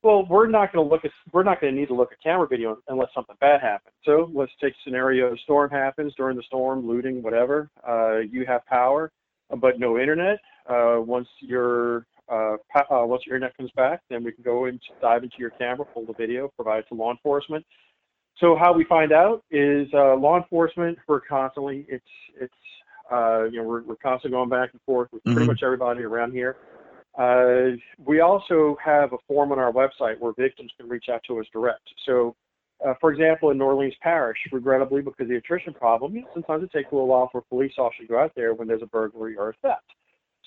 Well, 0.03 0.25
we're 0.25 0.47
not 0.47 0.73
going 0.73 0.85
to 0.85 0.93
look 0.93 1.05
at 1.05 1.11
we're 1.31 1.43
not 1.43 1.61
going 1.61 1.73
to 1.73 1.79
need 1.79 1.87
to 1.87 1.93
look 1.93 2.11
at 2.11 2.21
camera 2.21 2.45
video 2.45 2.77
unless 2.89 3.07
something 3.15 3.35
bad 3.39 3.61
happens. 3.61 3.93
So 4.03 4.29
let's 4.33 4.51
take 4.61 4.73
scenario: 4.83 5.35
storm 5.37 5.69
happens 5.69 6.13
during 6.17 6.35
the 6.35 6.43
storm, 6.43 6.85
looting, 6.85 7.23
whatever. 7.23 7.69
Uh, 7.87 8.17
you 8.17 8.45
have 8.45 8.65
power, 8.65 9.11
but 9.49 9.79
no 9.79 9.97
internet. 9.97 10.39
Uh, 10.69 10.97
once 10.99 11.27
your 11.39 12.05
uh, 12.29 12.55
uh, 12.75 13.05
once 13.05 13.23
your 13.25 13.35
internet 13.35 13.55
comes 13.57 13.71
back, 13.75 14.01
then 14.09 14.23
we 14.23 14.31
can 14.31 14.43
go 14.43 14.65
and 14.65 14.79
dive 15.01 15.23
into 15.23 15.35
your 15.39 15.49
camera, 15.51 15.85
pull 15.93 16.05
the 16.05 16.13
video, 16.13 16.49
provide 16.55 16.79
it 16.79 16.85
to 16.89 16.95
law 16.95 17.11
enforcement. 17.11 17.65
So 18.39 18.55
how 18.55 18.73
we 18.73 18.85
find 18.85 19.11
out 19.11 19.43
is 19.51 19.87
uh, 19.93 20.15
law 20.15 20.37
enforcement. 20.37 20.97
We're 21.07 21.21
constantly 21.21 21.85
it's 21.87 22.05
it's 22.39 22.53
uh, 23.11 23.43
you 23.45 23.57
know 23.57 23.63
we're, 23.63 23.83
we're 23.83 23.95
constantly 23.97 24.37
going 24.37 24.49
back 24.49 24.69
and 24.71 24.81
forth 24.85 25.09
with 25.11 25.23
mm-hmm. 25.23 25.33
pretty 25.33 25.47
much 25.47 25.61
everybody 25.63 26.03
around 26.03 26.31
here. 26.31 26.57
Uh, 27.17 27.77
we 28.03 28.21
also 28.21 28.75
have 28.83 29.13
a 29.13 29.17
form 29.27 29.51
on 29.51 29.59
our 29.59 29.71
website 29.71 30.17
where 30.19 30.33
victims 30.37 30.71
can 30.77 30.89
reach 30.89 31.05
out 31.11 31.21
to 31.27 31.39
us 31.39 31.45
direct. 31.53 31.87
So, 32.07 32.35
uh, 32.83 32.93
for 32.99 33.11
example, 33.11 33.51
in 33.51 33.59
New 33.59 33.65
Orleans 33.65 33.93
Parish, 34.01 34.39
regrettably, 34.51 35.01
because 35.01 35.21
of 35.21 35.27
the 35.27 35.35
attrition 35.35 35.73
problem, 35.73 36.15
you 36.15 36.21
know, 36.21 36.27
sometimes 36.33 36.63
it 36.63 36.71
takes 36.71 36.91
a 36.91 36.95
little 36.95 37.07
while 37.07 37.29
for 37.31 37.39
a 37.39 37.43
police 37.43 37.73
officer 37.77 38.01
to 38.01 38.07
go 38.07 38.19
out 38.19 38.31
there 38.35 38.55
when 38.55 38.67
there's 38.67 38.81
a 38.81 38.87
burglary 38.87 39.35
or 39.35 39.49
a 39.49 39.53
theft. 39.61 39.85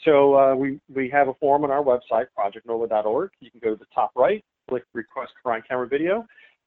So 0.04 0.34
uh, 0.34 0.54
we, 0.54 0.80
we 0.92 1.08
have 1.10 1.28
a 1.28 1.34
form 1.34 1.64
on 1.64 1.70
our 1.70 1.82
website, 1.82 2.26
projectnola.org. 2.38 3.30
You 3.40 3.50
can 3.50 3.60
go 3.62 3.70
to 3.70 3.76
the 3.76 3.86
top 3.94 4.10
right, 4.14 4.44
click 4.68 4.84
request 4.92 5.32
crime 5.42 5.62
camera 5.68 5.88
video 5.88 6.26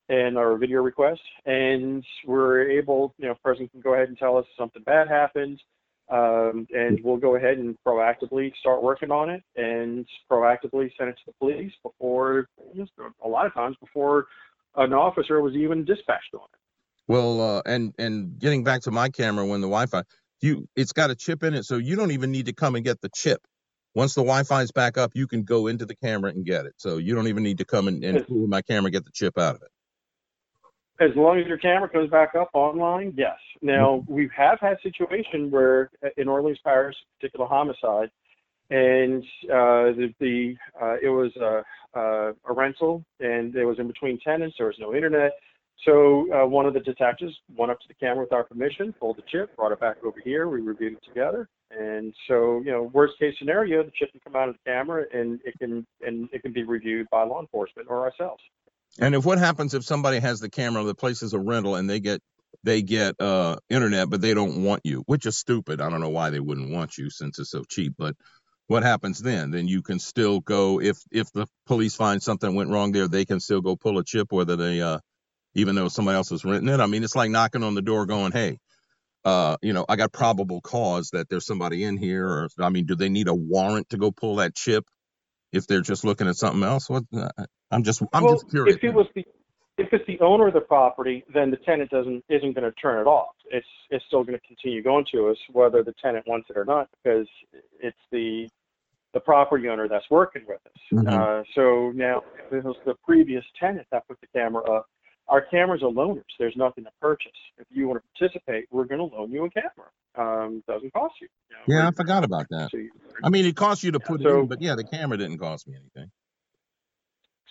and 0.09 0.37
our 0.37 0.57
video 0.57 0.81
request, 0.81 1.21
and 1.45 2.03
we're 2.25 2.67
able, 2.69 3.13
you 3.19 3.27
know, 3.27 3.35
person 3.43 3.67
can 3.69 3.79
go 3.79 3.93
ahead 3.93 4.09
and 4.09 4.17
tell 4.17 4.37
us 4.37 4.45
something 4.57 4.81
bad 4.83 5.07
happened, 5.07 5.61
um, 6.09 6.67
and 6.71 6.99
we'll 7.03 7.17
go 7.17 7.35
ahead 7.35 7.59
and 7.59 7.77
proactively 7.87 8.51
start 8.59 8.81
working 8.81 9.11
on 9.11 9.29
it 9.29 9.43
and 9.55 10.07
proactively 10.29 10.89
send 10.97 11.09
it 11.09 11.15
to 11.17 11.21
the 11.27 11.33
police 11.39 11.71
before, 11.83 12.47
a 13.23 13.27
lot 13.27 13.45
of 13.45 13.53
times 13.53 13.77
before 13.79 14.25
an 14.77 14.93
officer 14.93 15.41
was 15.41 15.53
even 15.53 15.85
dispatched 15.85 16.33
on 16.33 16.41
it. 16.41 16.59
Well, 17.07 17.41
uh, 17.41 17.61
and 17.65 17.93
and 17.97 18.37
getting 18.39 18.63
back 18.63 18.81
to 18.81 18.91
my 18.91 19.09
camera 19.09 19.45
when 19.45 19.61
the 19.61 19.67
Wi-Fi, 19.67 20.03
you 20.41 20.67
it's 20.75 20.93
got 20.93 21.09
a 21.09 21.15
chip 21.15 21.43
in 21.43 21.53
it, 21.53 21.63
so 21.63 21.77
you 21.77 21.95
don't 21.95 22.11
even 22.11 22.31
need 22.31 22.47
to 22.47 22.53
come 22.53 22.75
and 22.75 22.85
get 22.85 23.01
the 23.01 23.09
chip. 23.09 23.41
Once 23.95 24.13
the 24.13 24.21
Wi-Fi 24.21 24.61
is 24.61 24.71
back 24.71 24.97
up, 24.97 25.11
you 25.15 25.27
can 25.27 25.43
go 25.43 25.67
into 25.67 25.85
the 25.85 25.95
camera 25.95 26.29
and 26.29 26.45
get 26.45 26.65
it. 26.65 26.73
So 26.77 26.97
you 26.97 27.15
don't 27.15 27.27
even 27.27 27.43
need 27.43 27.57
to 27.57 27.65
come 27.65 27.87
and, 27.87 28.03
and 28.03 28.25
pull 28.27 28.47
my 28.47 28.61
camera, 28.61 28.91
get 28.91 29.03
the 29.03 29.11
chip 29.11 29.37
out 29.37 29.55
of 29.55 29.61
it. 29.63 29.69
As 31.01 31.15
long 31.15 31.39
as 31.39 31.47
your 31.47 31.57
camera 31.57 31.89
comes 31.89 32.09
back 32.09 32.35
up 32.35 32.49
online, 32.53 33.13
yes. 33.17 33.37
Now 33.61 34.01
mm-hmm. 34.01 34.13
we 34.13 34.29
have 34.35 34.59
had 34.59 34.77
situation 34.83 35.49
where 35.49 35.89
in 36.17 36.27
Orleans 36.27 36.59
Parish, 36.63 36.95
particular 37.19 37.47
homicide, 37.47 38.11
and 38.69 39.23
uh, 39.45 39.95
the, 39.97 40.13
the 40.19 40.55
uh, 40.79 40.95
it 41.01 41.09
was 41.09 41.31
a, 41.37 41.63
a, 41.99 42.33
a 42.47 42.53
rental, 42.53 43.03
and 43.19 43.55
it 43.55 43.65
was 43.65 43.79
in 43.79 43.87
between 43.87 44.19
tenants. 44.19 44.55
There 44.57 44.67
was 44.67 44.75
no 44.79 44.93
internet, 44.93 45.31
so 45.85 46.27
uh, 46.33 46.45
one 46.45 46.65
of 46.65 46.73
the 46.73 46.79
detectives 46.81 47.33
went 47.55 47.71
up 47.71 47.79
to 47.79 47.87
the 47.87 47.93
camera 47.93 48.23
with 48.23 48.33
our 48.33 48.43
permission, 48.43 48.93
pulled 48.99 49.17
the 49.17 49.23
chip, 49.31 49.55
brought 49.55 49.71
it 49.71 49.79
back 49.79 49.97
over 50.03 50.19
here. 50.23 50.47
We 50.49 50.61
reviewed 50.61 50.93
it 50.93 51.03
together, 51.07 51.47
and 51.71 52.13
so 52.27 52.61
you 52.65 52.71
know, 52.71 52.89
worst 52.93 53.13
case 53.19 53.35
scenario, 53.39 53.83
the 53.83 53.91
chip 53.97 54.11
can 54.11 54.21
come 54.21 54.35
out 54.35 54.49
of 54.49 54.55
the 54.55 54.71
camera, 54.71 55.05
and 55.13 55.39
it 55.45 55.57
can 55.59 55.85
and 56.01 56.27
it 56.33 56.41
can 56.41 56.51
be 56.51 56.63
reviewed 56.63 57.07
by 57.11 57.23
law 57.23 57.39
enforcement 57.39 57.87
or 57.89 58.03
ourselves. 58.03 58.43
And 58.99 59.15
if 59.15 59.25
what 59.25 59.37
happens 59.37 59.73
if 59.73 59.85
somebody 59.85 60.19
has 60.19 60.39
the 60.39 60.49
camera, 60.49 60.83
the 60.83 60.95
place 60.95 61.21
is 61.21 61.33
a 61.33 61.39
rental, 61.39 61.75
and 61.75 61.89
they 61.89 61.99
get 61.99 62.21
they 62.63 62.81
get 62.81 63.15
uh, 63.21 63.57
internet, 63.69 64.09
but 64.09 64.21
they 64.21 64.33
don't 64.33 64.63
want 64.63 64.81
you, 64.83 65.03
which 65.05 65.25
is 65.25 65.37
stupid. 65.37 65.79
I 65.79 65.89
don't 65.89 66.01
know 66.01 66.09
why 66.09 66.29
they 66.29 66.39
wouldn't 66.39 66.71
want 66.71 66.97
you 66.97 67.09
since 67.09 67.39
it's 67.39 67.51
so 67.51 67.63
cheap. 67.63 67.93
But 67.97 68.15
what 68.67 68.83
happens 68.83 69.19
then? 69.19 69.51
Then 69.51 69.67
you 69.67 69.81
can 69.81 69.99
still 69.99 70.39
go 70.41 70.81
if 70.81 70.97
if 71.11 71.31
the 71.31 71.47
police 71.65 71.95
find 71.95 72.21
something 72.21 72.53
went 72.53 72.69
wrong 72.69 72.91
there, 72.91 73.07
they 73.07 73.25
can 73.25 73.39
still 73.39 73.61
go 73.61 73.75
pull 73.75 73.97
a 73.97 74.03
chip, 74.03 74.31
whether 74.31 74.55
they 74.55 74.81
uh, 74.81 74.99
even 75.55 75.75
though 75.75 75.87
somebody 75.87 76.15
else 76.15 76.31
is 76.31 76.45
renting 76.45 76.73
it. 76.73 76.79
I 76.79 76.85
mean, 76.85 77.03
it's 77.03 77.15
like 77.15 77.31
knocking 77.31 77.63
on 77.63 77.75
the 77.75 77.81
door, 77.81 78.05
going, 78.05 78.31
"Hey, 78.31 78.59
uh, 79.25 79.57
you 79.61 79.73
know, 79.73 79.85
I 79.87 79.95
got 79.95 80.11
probable 80.11 80.61
cause 80.61 81.09
that 81.11 81.29
there's 81.29 81.45
somebody 81.45 81.83
in 81.83 81.97
here." 81.97 82.27
Or 82.27 82.49
I 82.59 82.69
mean, 82.69 82.85
do 82.85 82.95
they 82.95 83.09
need 83.09 83.27
a 83.27 83.35
warrant 83.35 83.89
to 83.89 83.97
go 83.97 84.11
pull 84.11 84.37
that 84.37 84.55
chip? 84.55 84.85
if 85.51 85.67
they're 85.67 85.81
just 85.81 86.03
looking 86.03 86.27
at 86.27 86.35
something 86.35 86.63
else? 86.63 86.89
What 86.89 87.03
uh, 87.15 87.29
I'm 87.71 87.83
just 87.83 88.01
I'm 88.13 88.23
well, 88.23 88.35
just 88.35 88.49
curious. 88.49 88.75
If 88.77 88.83
it 88.83 88.93
was 88.93 89.07
the 89.15 89.25
if 89.77 89.87
it's 89.93 90.05
the 90.07 90.19
owner 90.19 90.47
of 90.47 90.53
the 90.53 90.61
property, 90.61 91.23
then 91.33 91.51
the 91.51 91.57
tenant 91.57 91.89
doesn't 91.89 92.23
isn't 92.29 92.53
going 92.53 92.69
to 92.69 92.71
turn 92.73 92.99
it 92.99 93.07
off. 93.07 93.35
It's 93.51 93.67
it's 93.89 94.05
still 94.05 94.23
going 94.23 94.37
to 94.39 94.47
continue 94.47 94.83
going 94.83 95.05
to 95.13 95.29
us 95.29 95.37
whether 95.51 95.83
the 95.83 95.93
tenant 96.01 96.27
wants 96.27 96.49
it 96.49 96.57
or 96.57 96.65
not 96.65 96.89
because 97.03 97.27
it's 97.79 97.97
the 98.11 98.49
the 99.13 99.19
property 99.19 99.67
owner 99.69 99.87
that's 99.87 100.09
working 100.11 100.43
with 100.47 100.59
us. 100.65 100.81
Mm-hmm. 100.93 101.07
Uh, 101.07 101.43
so 101.55 101.91
now 101.95 102.21
if 102.45 102.53
it 102.53 102.63
was 102.63 102.77
the 102.85 102.93
previous 103.03 103.43
tenant 103.59 103.87
that 103.91 104.07
put 104.07 104.19
the 104.21 104.27
camera 104.27 104.63
up, 104.71 104.85
our 105.29 105.41
cameras 105.41 105.81
are 105.83 105.91
loaners. 105.91 106.23
There's 106.37 106.55
nothing 106.57 106.83
to 106.83 106.91
purchase. 106.99 107.31
If 107.57 107.67
you 107.71 107.87
want 107.87 108.01
to 108.01 108.19
participate, 108.19 108.65
we're 108.71 108.85
going 108.85 108.99
to 108.99 109.15
loan 109.15 109.31
you 109.31 109.45
a 109.45 109.49
camera. 109.49 109.89
Um, 110.17 110.63
doesn't 110.67 110.91
cost 110.91 111.13
you. 111.21 111.27
you 111.49 111.55
know, 111.75 111.81
yeah, 111.81 111.87
I 111.87 111.91
forgot 111.91 112.23
about 112.23 112.47
that. 112.49 112.69
I 113.23 113.29
mean, 113.29 113.45
it 113.45 113.55
costs 113.55 113.83
you 113.83 113.91
to 113.91 113.99
put 113.99 114.21
so, 114.21 114.27
it 114.27 114.39
in, 114.39 114.47
but 114.47 114.61
yeah, 114.61 114.75
the 114.75 114.83
camera 114.83 115.17
didn't 115.17 115.37
cost 115.37 115.67
me 115.67 115.75
anything. 115.75 116.11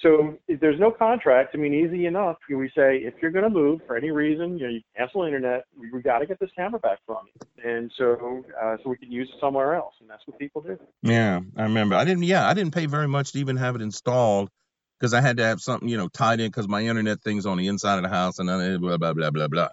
So 0.03 0.39
if 0.47 0.61
there's 0.61 0.79
no 0.79 0.93
contract. 0.93 1.55
I 1.55 1.59
mean, 1.59 1.75
easy 1.75 2.07
enough. 2.07 2.37
We 2.49 2.69
say 2.69 2.99
if 2.99 3.15
you're 3.21 3.33
going 3.33 3.45
to 3.45 3.51
move 3.51 3.81
for 3.87 3.97
any 3.97 4.11
reason, 4.11 4.57
you 4.57 4.65
know, 4.65 4.71
you 4.71 4.81
cancel 4.97 5.25
internet. 5.25 5.65
We, 5.77 5.91
we 5.91 6.03
got 6.03 6.19
to 6.21 6.27
get 6.27 6.39
this 6.39 6.51
camera 6.57 6.79
back 6.79 6.99
from 7.05 7.27
you, 7.35 7.69
and 7.69 7.91
so 7.97 8.45
uh, 8.63 8.77
so 8.83 8.91
we 8.91 8.97
can 8.97 9.11
use 9.11 9.29
it 9.29 9.41
somewhere 9.41 9.75
else, 9.75 9.95
and 10.01 10.09
that's 10.09 10.23
what 10.27 10.39
people 10.39 10.63
do. 10.63 10.79
Yeah, 11.03 11.41
I 11.57 11.63
remember. 11.63 11.97
I 11.97 12.05
didn't. 12.05 12.23
Yeah, 12.23 12.49
I 12.49 12.55
didn't 12.55 12.75
pay 12.75 12.87
very 12.87 13.09
much 13.09 13.33
to 13.33 13.41
even 13.41 13.57
have 13.57 13.75
it 13.75 13.83
installed 13.83 14.51
because 14.99 15.15
I 15.15 15.21
had 15.21 15.37
to 15.37 15.45
have 15.45 15.61
something, 15.61 15.89
you 15.89 15.97
know, 15.97 16.09
tied 16.09 16.41
in 16.41 16.49
because 16.49 16.69
my 16.69 16.83
internet 16.83 17.23
thing's 17.23 17.47
on 17.47 17.59
the 17.59 17.69
inside 17.69 17.97
of 17.97 18.03
the 18.03 18.09
house 18.09 18.39
and 18.39 18.49
blah 18.81 18.97
blah 18.97 19.13
blah 19.13 19.31
blah 19.31 19.49
blah. 19.49 19.69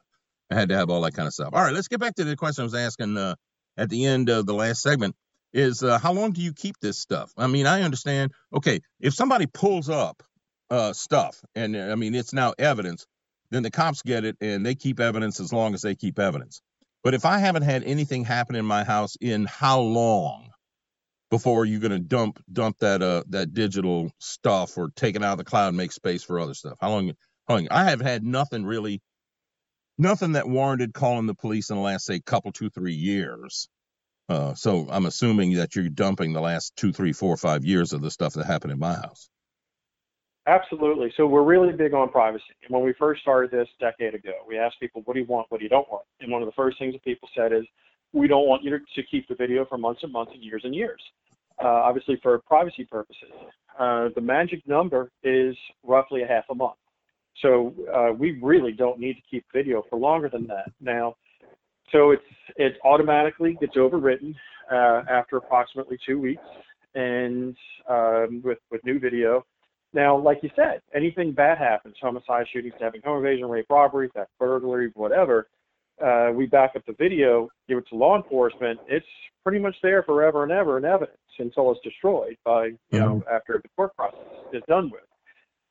I 0.51 0.55
had 0.55 0.69
to 0.69 0.75
have 0.75 0.89
all 0.89 1.01
that 1.01 1.13
kind 1.13 1.27
of 1.27 1.33
stuff. 1.33 1.49
All 1.53 1.63
right, 1.63 1.73
let's 1.73 1.87
get 1.87 1.99
back 1.99 2.15
to 2.15 2.23
the 2.23 2.35
question 2.35 2.61
I 2.61 2.65
was 2.65 2.75
asking 2.75 3.17
uh, 3.17 3.35
at 3.77 3.89
the 3.89 4.05
end 4.05 4.29
of 4.29 4.45
the 4.45 4.53
last 4.53 4.81
segment. 4.81 5.15
Is 5.53 5.83
uh, 5.83 5.97
how 5.99 6.11
long 6.11 6.33
do 6.33 6.41
you 6.41 6.53
keep 6.53 6.75
this 6.81 6.99
stuff? 6.99 7.31
I 7.37 7.47
mean, 7.47 7.65
I 7.65 7.81
understand. 7.81 8.33
Okay, 8.53 8.81
if 8.99 9.13
somebody 9.13 9.47
pulls 9.47 9.89
up 9.89 10.21
uh, 10.69 10.93
stuff, 10.93 11.41
and 11.55 11.75
I 11.77 11.95
mean 11.95 12.13
it's 12.13 12.33
now 12.33 12.53
evidence, 12.59 13.07
then 13.51 13.63
the 13.63 13.71
cops 13.71 14.01
get 14.01 14.25
it 14.25 14.37
and 14.41 14.65
they 14.65 14.75
keep 14.75 14.99
evidence 14.99 15.39
as 15.39 15.53
long 15.53 15.73
as 15.73 15.81
they 15.81 15.95
keep 15.95 16.19
evidence. 16.19 16.61
But 17.03 17.13
if 17.13 17.23
I 17.23 17.37
haven't 17.37 17.63
had 17.63 17.83
anything 17.83 18.25
happen 18.25 18.55
in 18.55 18.65
my 18.65 18.83
house 18.83 19.15
in 19.21 19.45
how 19.45 19.79
long 19.79 20.49
before 21.31 21.65
you're 21.65 21.79
going 21.79 21.91
to 21.91 21.99
dump 21.99 22.39
dump 22.51 22.77
that 22.79 23.01
uh 23.01 23.23
that 23.29 23.53
digital 23.53 24.11
stuff 24.19 24.77
or 24.77 24.89
take 24.95 25.15
it 25.15 25.23
out 25.23 25.33
of 25.33 25.37
the 25.37 25.43
cloud 25.43 25.69
and 25.69 25.77
make 25.77 25.91
space 25.91 26.23
for 26.23 26.39
other 26.39 26.53
stuff? 26.53 26.77
How 26.79 26.91
long? 26.91 27.13
How 27.47 27.55
long? 27.55 27.67
I 27.71 27.85
have 27.85 28.01
had 28.01 28.23
nothing 28.23 28.65
really, 28.65 29.01
nothing 29.97 30.33
that 30.33 30.47
warranted 30.47 30.93
calling 30.93 31.27
the 31.27 31.35
police 31.35 31.69
in 31.69 31.75
the 31.75 31.81
last 31.81 32.05
say 32.05 32.19
couple 32.19 32.51
two 32.51 32.69
three 32.69 32.93
years. 32.93 33.67
Uh, 34.27 34.55
so 34.55 34.87
I'm 34.89 35.05
assuming 35.05 35.53
that 35.53 35.75
you're 35.75 35.89
dumping 35.89 36.33
the 36.33 36.41
last 36.41 36.75
two, 36.75 36.91
three, 36.91 37.13
four, 37.13 37.37
five 37.37 37.63
years 37.63 37.93
of 37.93 38.01
the 38.01 38.09
stuff 38.09 38.33
that 38.33 38.45
happened 38.45 38.73
in 38.73 38.79
my 38.79 38.95
house. 38.95 39.29
Absolutely. 40.47 41.11
So 41.17 41.25
we're 41.25 41.43
really 41.43 41.73
big 41.73 41.93
on 41.93 42.09
privacy. 42.09 42.43
And 42.63 42.75
when 42.75 42.83
we 42.83 42.93
first 42.93 43.21
started 43.21 43.51
this 43.51 43.67
decade 43.79 44.13
ago, 44.13 44.33
we 44.47 44.57
asked 44.57 44.79
people, 44.79 45.01
what 45.05 45.15
do 45.15 45.19
you 45.19 45.25
want? 45.25 45.47
What 45.49 45.57
do 45.59 45.63
you 45.63 45.69
don't 45.69 45.89
want? 45.89 46.05
And 46.21 46.31
one 46.31 46.41
of 46.41 46.47
the 46.47 46.53
first 46.53 46.77
things 46.77 46.93
that 46.93 47.03
people 47.03 47.27
said 47.35 47.51
is, 47.51 47.65
we 48.15 48.27
don't 48.27 48.47
want 48.47 48.63
you 48.63 48.71
to, 48.71 49.03
keep 49.03 49.27
the 49.27 49.35
video 49.35 49.65
for 49.65 49.77
months 49.77 50.01
and 50.03 50.11
months 50.11 50.31
and 50.33 50.41
years 50.41 50.61
and 50.63 50.73
years, 50.73 51.01
uh, 51.63 51.67
obviously 51.67 52.17
for 52.23 52.39
privacy 52.39 52.85
purposes. 52.85 53.29
Uh, 53.77 54.09
the 54.15 54.21
magic 54.21 54.65
number 54.67 55.11
is 55.23 55.55
roughly 55.83 56.23
a 56.23 56.27
half 56.27 56.45
a 56.49 56.55
month. 56.55 56.77
So 57.41 57.73
uh, 57.93 58.13
we 58.13 58.39
really 58.41 58.71
don't 58.71 58.99
need 58.99 59.15
to 59.15 59.21
keep 59.29 59.45
video 59.53 59.83
for 59.89 59.99
longer 59.99 60.29
than 60.29 60.47
that. 60.47 60.71
Now, 60.79 61.15
so 61.91 62.11
it's 62.11 62.23
it 62.55 62.77
automatically 62.85 63.57
gets 63.59 63.75
overwritten 63.75 64.33
uh, 64.71 65.01
after 65.09 65.37
approximately 65.37 65.97
two 66.07 66.19
weeks, 66.19 66.41
and 66.95 67.55
um, 67.89 68.41
with 68.43 68.59
with 68.71 68.83
new 68.85 68.97
video, 68.97 69.45
now, 69.95 70.17
like 70.17 70.39
you 70.43 70.49
said, 70.57 70.81
anything 70.93 71.31
bad 71.31 71.57
happens, 71.57 71.95
homicide, 72.01 72.47
shooting, 72.51 72.73
stabbing, 72.75 73.01
home 73.03 73.17
invasion, 73.17 73.47
rape, 73.47 73.65
robbery, 73.69 74.09
theft, 74.13 74.29
burglary, 74.37 74.91
whatever, 74.93 75.47
uh, 76.03 76.31
we 76.33 76.45
back 76.45 76.71
up 76.75 76.83
the 76.85 76.95
video, 76.97 77.49
give 77.67 77.77
it 77.77 77.85
to 77.89 77.95
law 77.95 78.17
enforcement, 78.17 78.79
it's 78.87 79.05
pretty 79.43 79.59
much 79.59 79.75
there 79.81 80.03
forever 80.03 80.43
and 80.43 80.51
ever 80.51 80.77
in 80.77 80.85
evidence 80.85 81.17
until 81.39 81.71
it's 81.71 81.79
destroyed 81.83 82.37
by, 82.43 82.65
you 82.65 82.77
mm-hmm. 82.93 82.97
know, 82.97 83.23
after 83.31 83.59
the 83.61 83.69
court 83.75 83.95
process 83.95 84.19
is 84.53 84.63
done 84.67 84.89
with. 84.91 85.01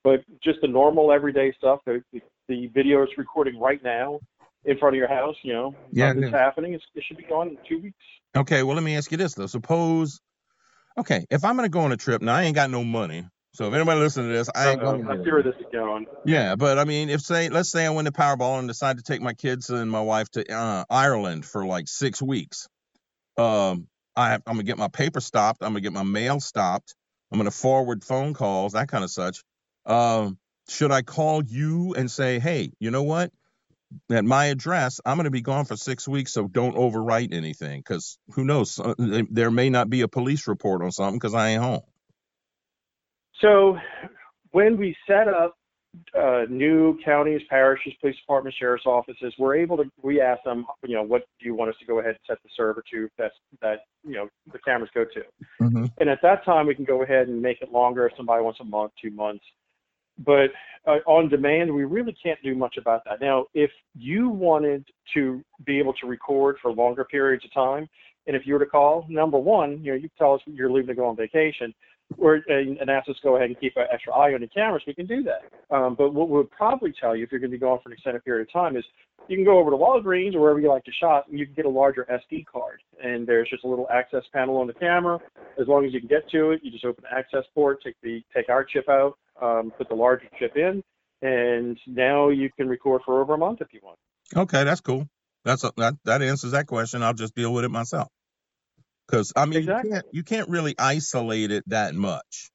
But 0.02 0.20
just 0.42 0.60
the 0.60 0.68
normal 0.68 1.12
everyday 1.12 1.52
stuff, 1.56 1.80
the, 1.86 2.02
the, 2.12 2.20
the 2.48 2.66
video 2.68 3.02
is 3.02 3.08
recording 3.16 3.58
right 3.58 3.82
now 3.82 4.20
in 4.64 4.78
front 4.78 4.94
of 4.94 4.98
your 4.98 5.08
house, 5.08 5.36
you 5.42 5.52
know, 5.52 5.74
yeah, 5.92 6.12
yeah. 6.14 6.30
happening. 6.30 6.74
It's, 6.74 6.84
it 6.94 7.04
should 7.06 7.16
be 7.16 7.24
gone 7.24 7.48
in 7.48 7.58
two 7.68 7.82
weeks. 7.82 7.96
Okay, 8.36 8.62
well, 8.62 8.74
let 8.74 8.84
me 8.84 8.96
ask 8.96 9.10
you 9.10 9.16
this, 9.16 9.34
though. 9.34 9.46
Suppose, 9.46 10.20
okay, 10.98 11.24
if 11.30 11.44
I'm 11.44 11.56
going 11.56 11.66
to 11.66 11.70
go 11.70 11.80
on 11.80 11.92
a 11.92 11.96
trip, 11.96 12.22
now 12.22 12.34
I 12.34 12.42
ain't 12.42 12.54
got 12.54 12.70
no 12.70 12.84
money, 12.84 13.26
so 13.54 13.68
if 13.68 13.74
anybody 13.74 14.00
listening 14.00 14.30
to 14.30 14.32
this, 14.34 14.50
I 14.54 14.72
ain't 14.72 14.80
going. 14.80 15.06
I 15.06 15.16
see 15.22 15.30
where 15.30 15.42
this 15.42 15.54
is 15.60 15.66
going. 15.72 16.06
Yeah, 16.24 16.56
but 16.56 16.78
I 16.78 16.84
mean, 16.84 17.08
if 17.08 17.20
say, 17.20 17.48
let's 17.48 17.70
say 17.70 17.86
I 17.86 17.90
win 17.90 18.04
the 18.04 18.12
Powerball 18.12 18.58
and 18.58 18.66
decide 18.66 18.98
to 18.98 19.02
take 19.02 19.22
my 19.22 19.32
kids 19.32 19.70
and 19.70 19.90
my 19.90 20.00
wife 20.00 20.28
to 20.30 20.52
uh, 20.52 20.84
Ireland 20.90 21.44
for 21.44 21.64
like 21.64 21.86
six 21.88 22.20
weeks, 22.20 22.68
um, 23.38 23.86
I 24.16 24.30
have, 24.30 24.42
I'm 24.46 24.54
gonna 24.54 24.64
get 24.64 24.76
my 24.76 24.88
paper 24.88 25.20
stopped. 25.20 25.62
I'm 25.62 25.70
gonna 25.70 25.80
get 25.80 25.92
my 25.92 26.02
mail 26.02 26.40
stopped. 26.40 26.94
I'm 27.32 27.38
gonna 27.38 27.50
forward 27.52 28.04
phone 28.04 28.34
calls, 28.34 28.72
that 28.72 28.88
kind 28.88 29.04
of 29.04 29.10
such. 29.10 29.42
Um, 29.86 30.38
should 30.68 30.90
I 30.90 31.02
call 31.02 31.44
you 31.44 31.94
and 31.94 32.10
say, 32.10 32.38
hey, 32.38 32.72
you 32.80 32.90
know 32.90 33.02
what? 33.02 33.30
At 34.10 34.24
my 34.24 34.46
address, 34.46 35.00
I'm 35.04 35.16
going 35.16 35.24
to 35.24 35.30
be 35.30 35.42
gone 35.42 35.66
for 35.66 35.76
six 35.76 36.08
weeks, 36.08 36.32
so 36.32 36.48
don't 36.48 36.74
overwrite 36.74 37.32
anything 37.32 37.78
because 37.78 38.18
who 38.30 38.44
knows? 38.44 38.80
There 38.98 39.50
may 39.52 39.70
not 39.70 39.88
be 39.88 40.00
a 40.00 40.08
police 40.08 40.48
report 40.48 40.82
on 40.82 40.90
something 40.90 41.18
because 41.18 41.34
I 41.34 41.50
ain't 41.50 41.62
home. 41.62 41.82
So 43.40 43.76
when 44.52 44.76
we 44.76 44.96
set 45.06 45.28
up 45.28 45.56
uh, 46.18 46.42
new 46.48 46.98
counties, 47.04 47.40
parishes, 47.48 47.92
police 48.00 48.16
departments, 48.16 48.58
sheriff's 48.58 48.86
offices, 48.86 49.32
we're 49.38 49.56
able 49.56 49.76
to, 49.76 49.84
we 50.02 50.20
ask 50.20 50.42
them, 50.44 50.66
you 50.86 50.94
know, 50.94 51.02
what 51.02 51.26
do 51.40 51.46
you 51.46 51.54
want 51.54 51.70
us 51.70 51.76
to 51.80 51.86
go 51.86 51.98
ahead 51.98 52.10
and 52.12 52.18
set 52.26 52.42
the 52.42 52.48
server 52.56 52.82
to 52.92 53.08
that's, 53.16 53.34
that, 53.60 53.80
you 54.04 54.14
know, 54.14 54.28
the 54.52 54.58
cameras 54.58 54.90
go 54.94 55.04
to. 55.04 55.22
Mm-hmm. 55.62 55.84
And 55.98 56.10
at 56.10 56.20
that 56.22 56.44
time, 56.44 56.66
we 56.66 56.74
can 56.74 56.84
go 56.84 57.02
ahead 57.02 57.28
and 57.28 57.40
make 57.40 57.60
it 57.60 57.72
longer 57.72 58.06
if 58.06 58.16
somebody 58.16 58.42
wants 58.42 58.60
a 58.60 58.64
month, 58.64 58.92
two 59.00 59.10
months. 59.10 59.44
But 60.18 60.50
uh, 60.86 60.98
on 61.06 61.28
demand, 61.28 61.74
we 61.74 61.84
really 61.84 62.16
can't 62.22 62.40
do 62.42 62.54
much 62.54 62.76
about 62.76 63.02
that. 63.04 63.20
Now, 63.20 63.46
if 63.54 63.70
you 63.94 64.28
wanted 64.28 64.84
to 65.14 65.42
be 65.64 65.78
able 65.78 65.92
to 65.94 66.06
record 66.06 66.56
for 66.62 66.72
longer 66.72 67.04
periods 67.04 67.44
of 67.44 67.52
time, 67.52 67.88
and 68.26 68.36
if 68.36 68.46
you 68.46 68.54
were 68.54 68.60
to 68.60 68.66
call, 68.66 69.06
number 69.08 69.38
one, 69.38 69.82
you 69.82 69.92
know, 69.92 69.98
you 69.98 70.08
tell 70.16 70.34
us 70.34 70.40
you're 70.46 70.70
leaving 70.70 70.88
to 70.88 70.94
go 70.94 71.06
on 71.06 71.16
vacation 71.16 71.74
or 72.18 72.40
and, 72.48 72.78
and 72.78 72.90
ask 72.90 73.08
us 73.08 73.16
to 73.16 73.22
go 73.22 73.36
ahead 73.36 73.48
and 73.48 73.58
keep 73.60 73.76
an 73.76 73.86
extra 73.92 74.12
eye 74.12 74.34
on 74.34 74.40
the 74.40 74.48
cameras, 74.48 74.82
we 74.86 74.94
can 74.94 75.06
do 75.06 75.22
that. 75.24 75.74
Um, 75.74 75.94
but 75.96 76.12
what 76.12 76.28
we'll 76.28 76.44
probably 76.44 76.92
tell 76.98 77.16
you 77.16 77.24
if 77.24 77.32
you're 77.32 77.40
going 77.40 77.50
to 77.50 77.56
be 77.56 77.60
going 77.60 77.80
for 77.82 77.90
an 77.90 77.94
extended 77.94 78.24
period 78.24 78.48
of 78.48 78.52
time 78.52 78.76
is 78.76 78.84
you 79.28 79.36
can 79.36 79.44
go 79.44 79.58
over 79.58 79.70
to 79.70 79.76
Walgreens 79.76 80.34
or 80.34 80.40
wherever 80.40 80.60
you 80.60 80.68
like 80.68 80.84
to 80.84 80.92
shop 80.92 81.26
and 81.28 81.38
you 81.38 81.46
can 81.46 81.54
get 81.54 81.64
a 81.64 81.70
larger 81.70 82.06
SD 82.10 82.44
card. 82.46 82.80
And 83.02 83.26
there's 83.26 83.48
just 83.48 83.64
a 83.64 83.68
little 83.68 83.88
access 83.92 84.22
panel 84.32 84.56
on 84.58 84.66
the 84.66 84.74
camera. 84.74 85.18
As 85.60 85.66
long 85.66 85.84
as 85.84 85.92
you 85.92 86.00
can 86.00 86.08
get 86.08 86.28
to 86.30 86.50
it, 86.50 86.60
you 86.62 86.70
just 86.70 86.84
open 86.84 87.04
the 87.08 87.16
access 87.16 87.44
port, 87.54 87.82
take 87.82 87.96
the 88.02 88.22
take 88.34 88.48
our 88.48 88.64
chip 88.64 88.88
out, 88.88 89.18
um, 89.40 89.72
put 89.76 89.88
the 89.88 89.94
larger 89.94 90.28
chip 90.38 90.56
in, 90.56 90.82
and 91.22 91.78
now 91.86 92.28
you 92.28 92.50
can 92.56 92.68
record 92.68 93.02
for 93.04 93.20
over 93.20 93.34
a 93.34 93.38
month 93.38 93.60
if 93.60 93.68
you 93.72 93.80
want. 93.82 93.98
Okay, 94.36 94.64
that's 94.64 94.80
cool. 94.80 95.08
That's 95.44 95.64
a, 95.64 95.72
that 95.76 95.94
that 96.04 96.22
answers 96.22 96.52
that 96.52 96.66
question. 96.66 97.02
I'll 97.02 97.14
just 97.14 97.34
deal 97.34 97.52
with 97.52 97.64
it 97.64 97.70
myself. 97.70 98.08
Because 99.06 99.32
I 99.36 99.44
mean, 99.46 99.58
exactly. 99.60 99.90
you 99.90 99.94
can't 99.94 100.06
you 100.12 100.22
can't 100.22 100.48
really 100.48 100.74
isolate 100.78 101.50
it 101.50 101.64
that 101.68 101.94
much, 101.94 102.50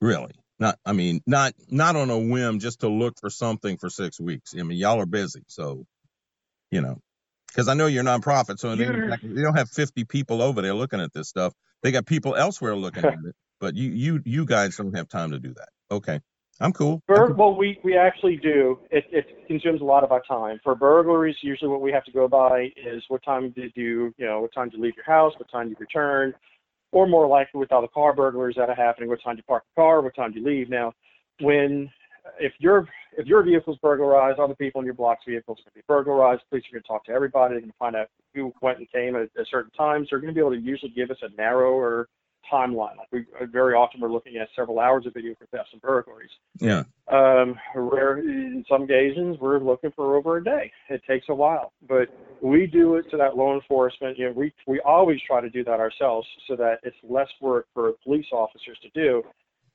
really. 0.00 0.32
Not, 0.60 0.76
I 0.84 0.92
mean, 0.92 1.20
not 1.26 1.54
not 1.68 1.96
on 1.96 2.10
a 2.10 2.18
whim 2.18 2.58
just 2.58 2.80
to 2.80 2.88
look 2.88 3.14
for 3.20 3.30
something 3.30 3.78
for 3.78 3.88
six 3.90 4.20
weeks. 4.20 4.54
I 4.58 4.62
mean, 4.62 4.78
y'all 4.78 5.00
are 5.00 5.06
busy, 5.06 5.42
so 5.46 5.84
you 6.70 6.80
know. 6.80 6.98
Because 7.48 7.68
I 7.68 7.74
know 7.74 7.86
you're 7.86 8.04
nonprofit, 8.04 8.58
so 8.58 8.76
they, 8.76 8.84
they 8.84 9.42
don't 9.42 9.56
have 9.56 9.70
50 9.70 10.04
people 10.04 10.42
over 10.42 10.60
there 10.60 10.74
looking 10.74 11.00
at 11.00 11.14
this 11.14 11.28
stuff. 11.28 11.54
They 11.82 11.92
got 11.92 12.04
people 12.04 12.36
elsewhere 12.36 12.76
looking 12.76 13.04
at 13.06 13.14
it, 13.14 13.34
but 13.58 13.74
you 13.74 13.90
you 13.90 14.20
you 14.24 14.44
guys 14.44 14.76
don't 14.76 14.96
have 14.96 15.08
time 15.08 15.30
to 15.30 15.38
do 15.38 15.54
that. 15.54 15.68
Okay. 15.90 16.20
I'm 16.60 16.72
cool. 16.72 17.00
Bur- 17.06 17.34
well, 17.34 17.54
we, 17.54 17.78
we 17.84 17.96
actually 17.96 18.36
do. 18.36 18.78
It, 18.90 19.04
it 19.12 19.46
consumes 19.46 19.80
a 19.80 19.84
lot 19.84 20.02
of 20.02 20.10
our 20.10 20.22
time. 20.26 20.58
For 20.64 20.74
burglaries, 20.74 21.36
usually 21.40 21.70
what 21.70 21.80
we 21.80 21.92
have 21.92 22.04
to 22.04 22.12
go 22.12 22.26
by 22.26 22.72
is 22.76 23.02
what 23.08 23.22
time 23.22 23.50
did 23.50 23.72
you, 23.76 24.12
you 24.18 24.26
know, 24.26 24.40
what 24.40 24.52
time 24.52 24.68
did 24.68 24.78
you 24.78 24.84
leave 24.84 24.96
your 24.96 25.04
house, 25.04 25.32
what 25.38 25.50
time 25.50 25.68
did 25.68 25.78
you 25.78 25.80
return, 25.80 26.34
or 26.90 27.06
more 27.06 27.28
likely 27.28 27.60
with 27.60 27.70
all 27.70 27.82
the 27.82 27.88
car 27.88 28.12
burglaries 28.12 28.56
that 28.56 28.68
are 28.68 28.74
happening, 28.74 29.08
what 29.08 29.22
time 29.22 29.36
did 29.36 29.42
you 29.42 29.48
park 29.48 29.62
the 29.76 29.80
car, 29.80 30.02
what 30.02 30.16
time 30.16 30.32
did 30.32 30.42
you 30.42 30.48
leave. 30.48 30.68
Now, 30.68 30.92
when 31.40 31.88
if 32.40 32.52
your 32.58 32.88
if 33.16 33.26
your 33.26 33.42
vehicle's 33.42 33.78
burglarized, 33.78 34.38
other 34.38 34.54
people 34.54 34.80
in 34.80 34.84
your 34.84 34.94
block's 34.94 35.24
vehicles 35.26 35.58
can 35.64 35.72
be 35.74 35.82
burglarized. 35.88 36.42
Police 36.50 36.64
are 36.70 36.74
going 36.74 36.82
to 36.82 36.88
talk 36.88 37.04
to 37.06 37.12
everybody. 37.12 37.54
They're 37.54 37.60
going 37.60 37.72
to 37.72 37.78
find 37.78 37.96
out 37.96 38.08
who 38.34 38.52
went 38.62 38.78
and 38.78 38.90
came 38.92 39.16
at, 39.16 39.22
at 39.38 39.46
certain 39.50 39.72
times. 39.72 40.08
They're 40.10 40.20
going 40.20 40.32
to 40.32 40.34
be 40.34 40.40
able 40.40 40.52
to 40.52 40.60
usually 40.60 40.92
give 40.92 41.10
us 41.10 41.16
a 41.22 41.34
narrower 41.36 42.08
timeline. 42.52 42.96
Like 42.96 43.08
we 43.12 43.24
very 43.50 43.74
often 43.74 44.00
we're 44.00 44.12
looking 44.12 44.36
at 44.36 44.48
several 44.54 44.80
hours 44.80 45.06
of 45.06 45.14
video 45.14 45.34
for 45.38 45.46
thefts 45.46 45.70
and 45.72 45.80
burglaries. 45.80 46.30
Yeah. 46.58 46.84
Um, 47.10 47.58
where 47.74 48.18
in 48.18 48.64
some 48.68 48.82
occasions 48.82 49.38
we're 49.40 49.60
looking 49.60 49.92
for 49.92 50.16
over 50.16 50.38
a 50.38 50.44
day. 50.44 50.70
It 50.88 51.02
takes 51.08 51.26
a 51.28 51.34
while, 51.34 51.72
but 51.88 52.08
we 52.40 52.66
do 52.66 52.96
it 52.96 53.06
so 53.10 53.16
that 53.16 53.36
law 53.36 53.54
enforcement. 53.54 54.18
You 54.18 54.26
know, 54.26 54.32
we 54.32 54.52
we 54.66 54.80
always 54.80 55.18
try 55.26 55.40
to 55.40 55.50
do 55.50 55.64
that 55.64 55.80
ourselves 55.80 56.26
so 56.46 56.56
that 56.56 56.80
it's 56.82 56.96
less 57.02 57.28
work 57.40 57.66
for 57.74 57.92
police 58.04 58.26
officers 58.32 58.78
to 58.82 58.90
do. 58.90 59.22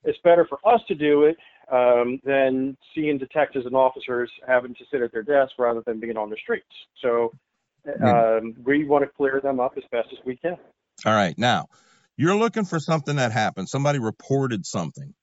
It's 0.03 0.19
better 0.23 0.45
for 0.45 0.59
us 0.67 0.81
to 0.89 0.95
do 0.95 1.23
it 1.23 1.37
um, 1.71 2.19
than 2.25 2.75
seeing 2.93 3.17
detectives 3.17 3.65
and 3.65 3.75
officers 3.75 4.29
having 4.45 4.73
to 4.75 4.83
sit 4.91 5.01
at 5.01 5.11
their 5.13 5.23
desk 5.23 5.53
rather 5.57 5.81
than 5.85 5.99
being 5.99 6.17
on 6.17 6.29
the 6.29 6.35
streets. 6.43 6.65
So 7.01 7.31
um, 8.05 8.53
we 8.65 8.85
want 8.85 9.03
to 9.05 9.09
clear 9.09 9.39
them 9.41 9.59
up 9.59 9.73
as 9.77 9.83
best 9.91 10.09
as 10.11 10.19
we 10.25 10.35
can. 10.35 10.57
All 11.05 11.13
right, 11.13 11.37
now 11.37 11.67
you're 12.17 12.35
looking 12.35 12.65
for 12.65 12.79
something 12.79 13.15
that 13.17 13.31
happened. 13.31 13.69
Somebody 13.69 13.99
reported 13.99 14.65
something, 14.65 15.13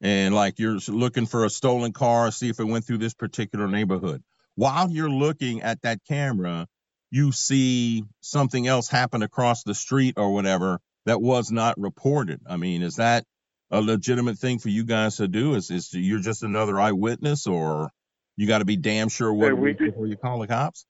and 0.00 0.34
like 0.34 0.58
you're 0.58 0.78
looking 0.88 1.26
for 1.26 1.44
a 1.44 1.50
stolen 1.50 1.92
car, 1.92 2.30
see 2.30 2.48
if 2.48 2.60
it 2.60 2.64
went 2.64 2.86
through 2.86 2.98
this 2.98 3.14
particular 3.14 3.68
neighborhood. 3.68 4.22
While 4.54 4.90
you're 4.90 5.10
looking 5.10 5.62
at 5.62 5.82
that 5.82 6.00
camera, 6.08 6.66
you 7.10 7.32
see 7.32 8.04
something 8.20 8.66
else 8.66 8.88
happen 8.88 9.22
across 9.22 9.62
the 9.62 9.74
street 9.74 10.14
or 10.16 10.32
whatever 10.34 10.80
that 11.06 11.20
was 11.20 11.50
not 11.50 11.78
reported. 11.78 12.40
I 12.46 12.56
mean, 12.56 12.82
is 12.82 12.96
that 12.96 13.24
a 13.70 13.80
legitimate 13.80 14.38
thing 14.38 14.58
for 14.58 14.68
you 14.68 14.84
guys 14.84 15.16
to 15.16 15.28
do? 15.28 15.54
Is 15.54 15.70
is 15.70 15.92
you're 15.92 16.20
just 16.20 16.42
another 16.42 16.78
eyewitness, 16.78 17.46
or 17.46 17.90
you 18.36 18.46
got 18.46 18.58
to 18.58 18.64
be 18.64 18.76
damn 18.76 19.08
sure 19.08 19.32
what 19.32 19.56
we 19.56 19.74
do, 19.74 19.86
before 19.90 20.06
you 20.06 20.16
call 20.16 20.38
the 20.40 20.46
cops? 20.46 20.86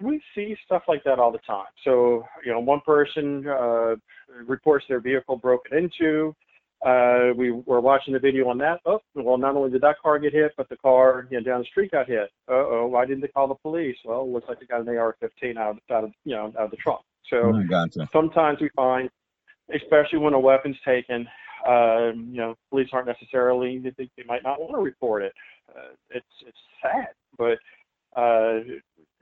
We 0.00 0.20
see 0.34 0.56
stuff 0.64 0.82
like 0.88 1.04
that 1.04 1.18
all 1.18 1.30
the 1.30 1.38
time. 1.38 1.66
So 1.84 2.24
you 2.44 2.52
know, 2.52 2.60
one 2.60 2.80
person 2.84 3.46
uh, 3.46 3.94
reports 4.46 4.84
their 4.88 5.00
vehicle 5.00 5.36
broken 5.36 5.76
into. 5.78 6.34
Uh, 6.84 7.32
we 7.34 7.50
were 7.50 7.80
watching 7.80 8.12
the 8.12 8.20
video 8.20 8.48
on 8.48 8.58
that. 8.58 8.78
Oh, 8.84 9.00
well, 9.14 9.38
not 9.38 9.56
only 9.56 9.70
did 9.70 9.80
that 9.80 9.96
car 10.02 10.18
get 10.18 10.34
hit, 10.34 10.52
but 10.56 10.68
the 10.68 10.76
car 10.76 11.26
you 11.30 11.38
know, 11.38 11.44
down 11.44 11.60
the 11.60 11.66
street 11.66 11.92
got 11.92 12.08
hit. 12.08 12.30
Uh 12.48 12.54
oh, 12.54 12.86
why 12.86 13.06
didn't 13.06 13.22
they 13.22 13.28
call 13.28 13.48
the 13.48 13.54
police? 13.54 13.96
Well, 14.04 14.22
it 14.22 14.28
looks 14.28 14.48
like 14.48 14.60
they 14.60 14.66
got 14.66 14.82
an 14.82 14.88
AR-15 14.88 15.56
out 15.56 15.70
of, 15.70 15.78
out 15.90 16.04
of 16.04 16.10
you 16.24 16.34
know 16.34 16.52
out 16.58 16.66
of 16.66 16.70
the 16.70 16.76
trunk. 16.76 17.00
So 17.30 17.52
oh, 17.54 17.62
gotcha. 17.68 18.06
sometimes 18.12 18.58
we 18.60 18.68
find, 18.76 19.08
especially 19.74 20.18
when 20.18 20.34
a 20.34 20.40
weapon's 20.40 20.76
taken, 20.84 21.26
uh, 21.66 22.12
you 22.12 22.36
know, 22.36 22.54
police 22.68 22.88
aren't 22.92 23.06
necessarily 23.06 23.78
they, 23.78 24.10
they 24.16 24.24
might 24.26 24.42
not 24.42 24.60
want 24.60 24.72
to 24.72 24.80
report 24.80 25.22
it. 25.22 25.32
Uh, 25.70 25.94
it's 26.10 26.26
it's 26.46 26.58
sad, 26.82 27.08
but 27.38 27.58
uh, 28.20 28.60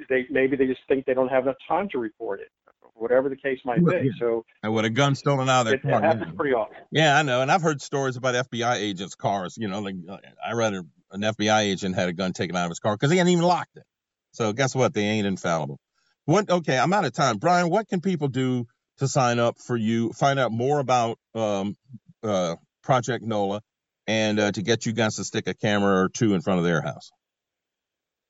they 0.09 0.27
maybe 0.31 0.57
they 0.57 0.67
just 0.67 0.81
think 0.89 1.07
they 1.07 1.15
don't 1.15 1.29
have 1.29 1.45
enough 1.45 1.57
time 1.69 1.89
to 1.91 1.99
report 1.99 2.41
it 2.41 2.49
whatever 2.95 3.29
the 3.29 3.37
case 3.37 3.59
might 3.65 3.85
be. 3.85 4.11
So, 4.19 4.45
and 4.63 4.73
with 4.73 4.85
a 4.85 4.91
gun 4.91 5.15
stolen 5.15 5.49
out 5.49 5.63
of 5.63 5.67
their 5.67 5.75
it, 5.75 5.83
car, 5.83 5.99
it 5.99 6.05
happens 6.05 6.35
pretty 6.37 6.55
often. 6.55 6.77
Yeah, 6.91 7.17
I 7.17 7.23
know, 7.23 7.43
and 7.43 7.51
I've 7.51 7.63
heard 7.63 7.83
stories 7.83 8.17
about 8.17 8.35
FBI 8.51 8.77
agents' 8.77 9.15
cars. 9.15 9.57
You 9.59 9.69
know, 9.69 9.81
like 9.81 9.97
I 10.45 10.53
read 10.53 10.75
a, 10.75 10.85
an 11.11 11.21
FBI 11.21 11.63
agent 11.63 11.95
had 11.95 12.09
a 12.09 12.13
gun 12.13 12.33
taken 12.33 12.57
out 12.57 12.65
of 12.65 12.71
his 12.71 12.79
car 12.79 12.95
because 12.95 13.11
he 13.11 13.19
hadn't 13.19 13.33
even 13.33 13.45
locked 13.45 13.77
it. 13.77 13.85
So 14.33 14.53
guess 14.53 14.75
what? 14.75 14.95
They 14.95 15.05
ain't 15.05 15.27
infallible. 15.27 15.79
What? 16.25 16.49
Okay, 16.49 16.79
I'm 16.79 16.93
out 16.93 17.05
of 17.05 17.13
time. 17.13 17.39
Bryan, 17.39 17.69
what 17.69 17.89
can 17.89 18.01
people 18.01 18.29
do 18.29 18.67
to 18.99 19.09
sign 19.09 19.39
up 19.39 19.59
for 19.59 19.77
you? 19.77 20.13
Find 20.13 20.39
out 20.39 20.53
more 20.53 20.79
about 20.79 21.19
um, 21.35 21.75
uh, 22.23 22.57
Project 22.83 23.25
NOLA, 23.25 23.61
and 24.07 24.39
uh, 24.39 24.53
to 24.53 24.63
get 24.63 24.87
you 24.87 24.93
guys 24.93 25.17
to 25.17 25.25
stick 25.25 25.49
a 25.49 25.55
camera 25.55 26.05
or 26.05 26.09
two 26.09 26.35
in 26.35 26.41
front 26.41 26.59
of 26.59 26.65
their 26.65 26.81
house. 26.83 27.11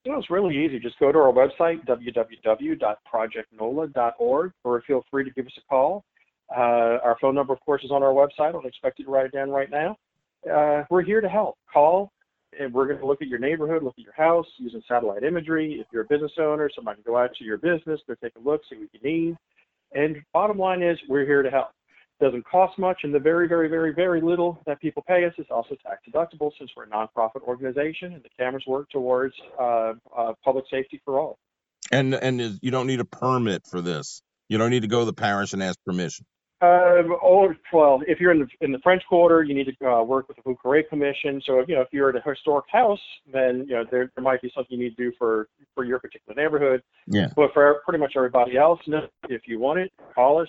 You 0.05 0.13
know, 0.13 0.19
it's 0.19 0.31
really 0.31 0.65
easy. 0.65 0.79
Just 0.81 0.99
go 0.99 1.13
to 1.13 1.19
our 1.19 1.33
website, 1.33 1.87
www.projectnola.org, 1.87 4.53
or 4.65 4.83
feel 4.83 5.05
free 5.11 5.25
to 5.25 5.31
give 5.31 5.47
us 5.47 5.53
a 5.59 5.61
call. 5.69 6.05
Uh, 6.51 6.99
our 7.05 7.17
phone 7.21 7.37
number, 7.37 7.53
of 7.53 7.61
course, 7.61 7.85
is 7.85 7.93
on 7.93 8.03
our 8.03 8.13
website. 8.13 8.49
I 8.49 8.53
don't 8.53 8.67
expect 8.67 8.99
you 8.99 9.05
to 9.05 9.11
write 9.11 9.27
it 9.27 9.33
down 9.33 9.51
right 9.51 9.71
now. 9.71 9.97
Uh, 10.53 10.83
we're 10.91 11.03
here 11.03 11.21
to 11.21 11.29
help. 11.29 11.57
Call, 11.73 12.11
and 12.59 12.75
we're 12.75 12.87
going 12.87 12.99
to 12.99 13.07
look 13.07 13.23
at 13.23 13.29
your 13.29 13.39
neighborhood, 13.39 13.85
look 13.85 13.95
at 13.97 14.05
your 14.05 14.15
house 14.15 14.47
using 14.59 14.83
satellite 14.89 15.23
imagery. 15.23 15.79
If 15.81 15.87
you're 15.93 16.03
a 16.03 16.07
business 16.07 16.33
owner, 16.39 16.69
somebody 16.75 17.01
can 17.03 17.13
go 17.13 17.19
out 17.19 17.33
to 17.37 17.45
your 17.45 17.59
business, 17.59 18.01
go 18.07 18.15
take 18.21 18.35
a 18.37 18.41
look, 18.41 18.63
see 18.69 18.77
what 18.77 18.89
you 18.93 19.01
need. 19.09 19.37
And 19.95 20.17
bottom 20.33 20.59
line 20.59 20.83
is, 20.83 20.99
we're 21.09 21.27
here 21.27 21.43
to 21.43 21.51
help 21.51 21.69
doesn't 22.23 22.47
cost 22.47 22.79
much, 22.79 23.01
and 23.03 23.13
the 23.13 23.19
very, 23.19 23.49
very, 23.49 23.69
very, 23.69 23.93
very 23.93 24.21
little 24.21 24.61
that 24.65 24.81
people 24.81 25.03
pay 25.07 25.25
us 25.25 25.35
is 25.39 25.47
also 25.51 25.75
tax 25.85 26.03
deductible 26.09 26.53
since 26.57 26.71
we're 26.77 26.85
a 26.85 26.89
nonprofit 26.89 27.43
organization 27.43 28.15
and 28.15 28.23
the 28.23 28.29
cameras 28.39 28.65
work 28.67 28.89
towards 28.91 29.35
uh, 29.61 29.95
uh, 30.17 30.33
public 30.45 30.65
safety 30.71 31.01
for 31.05 31.19
all. 31.19 31.39
And 31.91 32.15
and 32.15 32.41
is, 32.41 32.59
you 32.63 32.71
don't 32.71 32.87
need 32.87 33.01
a 33.01 33.05
permit 33.05 33.67
for 33.69 33.81
this. 33.81 34.23
You 34.49 34.57
don't 34.57 34.71
need 34.71 34.83
to 34.83 34.89
go 34.89 35.01
to 35.01 35.05
the 35.05 35.13
parish 35.13 35.53
and 35.53 35.63
ask 35.63 35.79
permission. 35.85 36.25
Uh, 36.63 37.03
oh, 37.21 37.53
well, 37.73 38.01
if 38.07 38.21
you're 38.21 38.31
in 38.31 38.39
the 38.39 38.47
in 38.61 38.71
the 38.71 38.79
French 38.85 39.03
Quarter, 39.09 39.43
you 39.43 39.53
need 39.53 39.67
to 39.81 39.91
uh, 39.91 40.03
work 40.05 40.29
with 40.29 40.37
the 40.37 40.43
Vieux 40.47 40.57
Carre 40.63 40.85
Commission. 40.85 41.43
So, 41.45 41.59
if, 41.59 41.69
you 41.69 41.75
know, 41.75 41.81
if 41.81 41.89
you're 41.91 42.11
at 42.11 42.15
a 42.15 42.23
historic 42.25 42.67
house, 42.71 43.01
then 43.33 43.67
you 43.69 43.75
know 43.75 43.85
there, 43.91 44.13
there 44.15 44.23
might 44.23 44.41
be 44.41 44.53
something 44.55 44.79
you 44.79 44.85
need 44.85 44.97
to 44.97 45.11
do 45.11 45.13
for 45.19 45.49
for 45.75 45.85
your 45.85 45.99
particular 45.99 46.41
neighborhood. 46.41 46.83
Yeah. 47.09 47.31
But 47.35 47.53
for 47.53 47.83
pretty 47.85 47.99
much 47.99 48.13
everybody 48.17 48.57
else, 48.57 48.79
no, 48.87 49.09
if 49.29 49.43
you 49.47 49.59
want 49.59 49.81
it, 49.81 49.93
call 50.15 50.41
us. 50.41 50.49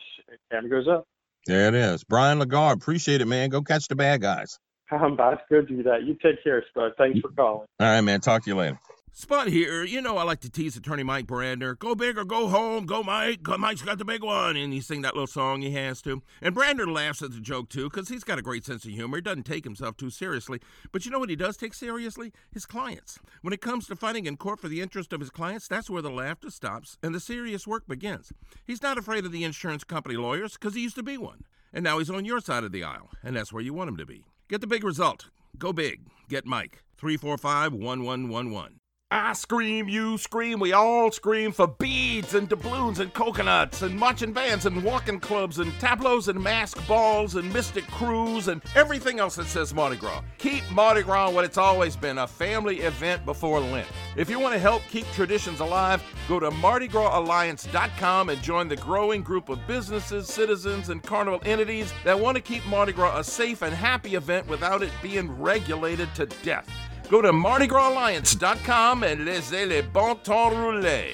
Camera 0.51 0.69
goes 0.69 0.87
up. 0.87 1.07
There 1.45 1.67
it 1.67 1.75
is. 1.75 2.03
Bryan 2.03 2.39
Lagarde, 2.39 2.77
appreciate 2.81 3.21
it, 3.21 3.25
man. 3.25 3.49
Go 3.49 3.61
catch 3.61 3.87
the 3.87 3.95
bad 3.95 4.21
guys. 4.21 4.59
I'm 4.91 5.13
about 5.13 5.31
to 5.31 5.43
go 5.49 5.61
do 5.61 5.83
that. 5.83 6.03
You 6.03 6.15
take 6.21 6.43
care, 6.43 6.63
Spud. 6.69 6.93
Thanks 6.97 7.19
for 7.19 7.29
calling. 7.29 7.67
All 7.79 7.87
right, 7.87 8.01
man. 8.01 8.21
Talk 8.21 8.43
to 8.43 8.49
you 8.49 8.55
later. 8.55 8.79
Spud 9.15 9.49
here. 9.49 9.83
You 9.83 10.01
know 10.01 10.17
I 10.17 10.23
like 10.23 10.39
to 10.39 10.49
tease 10.49 10.75
attorney 10.75 11.03
Mike 11.03 11.27
Brandner. 11.27 11.77
Go 11.77 11.93
big 11.93 12.17
or 12.17 12.25
go 12.25 12.47
home. 12.47 12.87
Go 12.87 13.03
Mike. 13.03 13.47
Mike's 13.59 13.83
got 13.83 13.99
the 13.99 14.05
big 14.05 14.23
one. 14.23 14.57
And 14.57 14.73
he 14.73 14.81
sing 14.81 15.03
that 15.03 15.13
little 15.13 15.27
song 15.27 15.61
he 15.61 15.69
has 15.73 16.01
to. 16.01 16.23
And 16.41 16.55
Brandner 16.55 16.91
laughs 16.91 17.21
at 17.21 17.31
the 17.31 17.39
joke 17.39 17.69
too 17.69 17.91
because 17.91 18.09
he's 18.09 18.23
got 18.23 18.39
a 18.39 18.41
great 18.41 18.65
sense 18.65 18.85
of 18.85 18.91
humor. 18.91 19.17
He 19.17 19.21
doesn't 19.21 19.43
take 19.43 19.65
himself 19.65 19.97
too 19.97 20.09
seriously. 20.09 20.59
But 20.91 21.05
you 21.05 21.11
know 21.11 21.19
what 21.19 21.29
he 21.29 21.35
does 21.35 21.57
take 21.57 21.75
seriously? 21.75 22.33
His 22.51 22.65
clients. 22.65 23.19
When 23.43 23.53
it 23.53 23.61
comes 23.61 23.85
to 23.87 23.95
fighting 23.95 24.25
in 24.25 24.35
court 24.35 24.59
for 24.59 24.67
the 24.67 24.81
interest 24.81 25.13
of 25.13 25.19
his 25.19 25.29
clients, 25.29 25.67
that's 25.67 25.91
where 25.91 26.01
the 26.01 26.09
laughter 26.09 26.49
stops 26.49 26.97
and 27.03 27.13
the 27.13 27.19
serious 27.19 27.67
work 27.67 27.87
begins. 27.87 28.33
He's 28.65 28.81
not 28.81 28.97
afraid 28.97 29.25
of 29.25 29.31
the 29.31 29.43
insurance 29.43 29.83
company 29.83 30.15
lawyers 30.15 30.53
because 30.53 30.73
he 30.73 30.81
used 30.81 30.95
to 30.95 31.03
be 31.03 31.19
one. 31.19 31.43
And 31.71 31.83
now 31.83 31.99
he's 31.99 32.09
on 32.09 32.25
your 32.25 32.39
side 32.39 32.63
of 32.63 32.71
the 32.71 32.83
aisle, 32.83 33.11
and 33.23 33.35
that's 33.35 33.53
where 33.53 33.63
you 33.63 33.75
want 33.75 33.89
him 33.89 33.97
to 33.97 34.07
be. 34.07 34.25
Get 34.49 34.61
the 34.61 34.67
big 34.67 34.83
result. 34.83 35.29
Go 35.59 35.71
big. 35.71 36.01
Get 36.29 36.47
Mike. 36.47 36.81
345 36.97 37.73
1111. 37.73 38.79
I 39.15 39.33
scream, 39.33 39.87
you 39.87 40.17
scream, 40.17 40.59
we 40.59 40.73
all 40.73 41.11
scream 41.11 41.51
for 41.51 41.67
beads 41.67 42.33
and 42.33 42.49
doubloons 42.49 42.97
and 42.97 43.13
coconuts 43.13 43.83
and 43.83 43.95
marching 43.95 44.33
bands 44.33 44.65
and 44.65 44.83
walking 44.83 45.19
clubs 45.19 45.59
and 45.59 45.71
tableaus 45.79 46.29
and 46.29 46.41
mask 46.41 46.87
balls 46.87 47.35
and 47.35 47.53
mystic 47.53 47.85
crews 47.91 48.47
and 48.47 48.63
everything 48.75 49.19
else 49.19 49.35
that 49.35 49.45
says 49.45 49.71
Mardi 49.71 49.97
Gras. 49.97 50.23
Keep 50.39 50.63
Mardi 50.71 51.03
Gras 51.03 51.29
what 51.29 51.45
it's 51.45 51.59
always 51.59 51.95
been 51.95 52.17
a 52.17 52.25
family 52.25 52.79
event 52.79 53.23
before 53.23 53.59
Lent. 53.59 53.87
If 54.17 54.31
you 54.31 54.39
want 54.39 54.55
to 54.55 54.59
help 54.59 54.81
keep 54.89 55.05
traditions 55.11 55.59
alive, 55.59 56.01
go 56.27 56.39
to 56.39 56.49
MardiGrasAlliance.com 56.49 58.29
and 58.29 58.41
join 58.41 58.67
the 58.67 58.77
growing 58.77 59.21
group 59.21 59.49
of 59.49 59.59
businesses, 59.67 60.27
citizens, 60.27 60.89
and 60.89 61.03
carnival 61.03 61.39
entities 61.45 61.93
that 62.03 62.19
want 62.19 62.35
to 62.35 62.41
keep 62.41 62.65
Mardi 62.65 62.93
Gras 62.93 63.19
a 63.19 63.23
safe 63.23 63.61
and 63.61 63.75
happy 63.75 64.15
event 64.15 64.47
without 64.47 64.81
it 64.81 64.91
being 65.03 65.39
regulated 65.39 66.09
to 66.15 66.25
death. 66.41 66.67
Go 67.13 67.21
to 67.21 67.31
MardiGrasAlliance.com 67.31 69.03
and 69.03 69.23
laissez 69.23 69.67
les 69.67 69.83
bon 69.83 70.15
temps 70.23 70.51
rouler. 70.51 71.13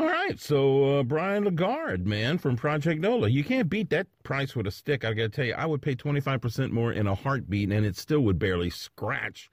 All 0.00 0.06
right, 0.06 0.40
so 0.40 0.98
uh, 0.98 1.02
Bryan 1.04 1.44
Lagarde, 1.44 2.04
man, 2.04 2.36
from 2.36 2.56
Project 2.56 3.00
NOLA. 3.00 3.28
You 3.28 3.44
can't 3.44 3.70
beat 3.70 3.90
that 3.90 4.08
price 4.24 4.56
with 4.56 4.66
a 4.66 4.72
stick. 4.72 5.04
I 5.04 5.12
got 5.12 5.22
to 5.22 5.28
tell 5.28 5.44
you, 5.44 5.54
I 5.54 5.66
would 5.66 5.82
pay 5.82 5.94
25% 5.94 6.72
more 6.72 6.90
in 6.90 7.06
a 7.06 7.14
heartbeat, 7.14 7.70
and 7.70 7.86
it 7.86 7.96
still 7.96 8.22
would 8.22 8.40
barely 8.40 8.70
scratch 8.70 9.52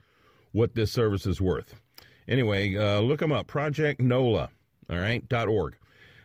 what 0.51 0.73
this 0.73 0.91
service 0.91 1.27
is 1.27 1.39
worth. 1.39 1.75
Anyway, 2.27 2.75
uh, 2.75 2.99
look 2.99 3.19
them 3.19 3.31
up, 3.31 3.45
Project 3.45 4.01
NOLA, 4.01 4.49
all 4.89 4.97
right, 4.97 5.29
dot 5.29 5.47
org. 5.47 5.77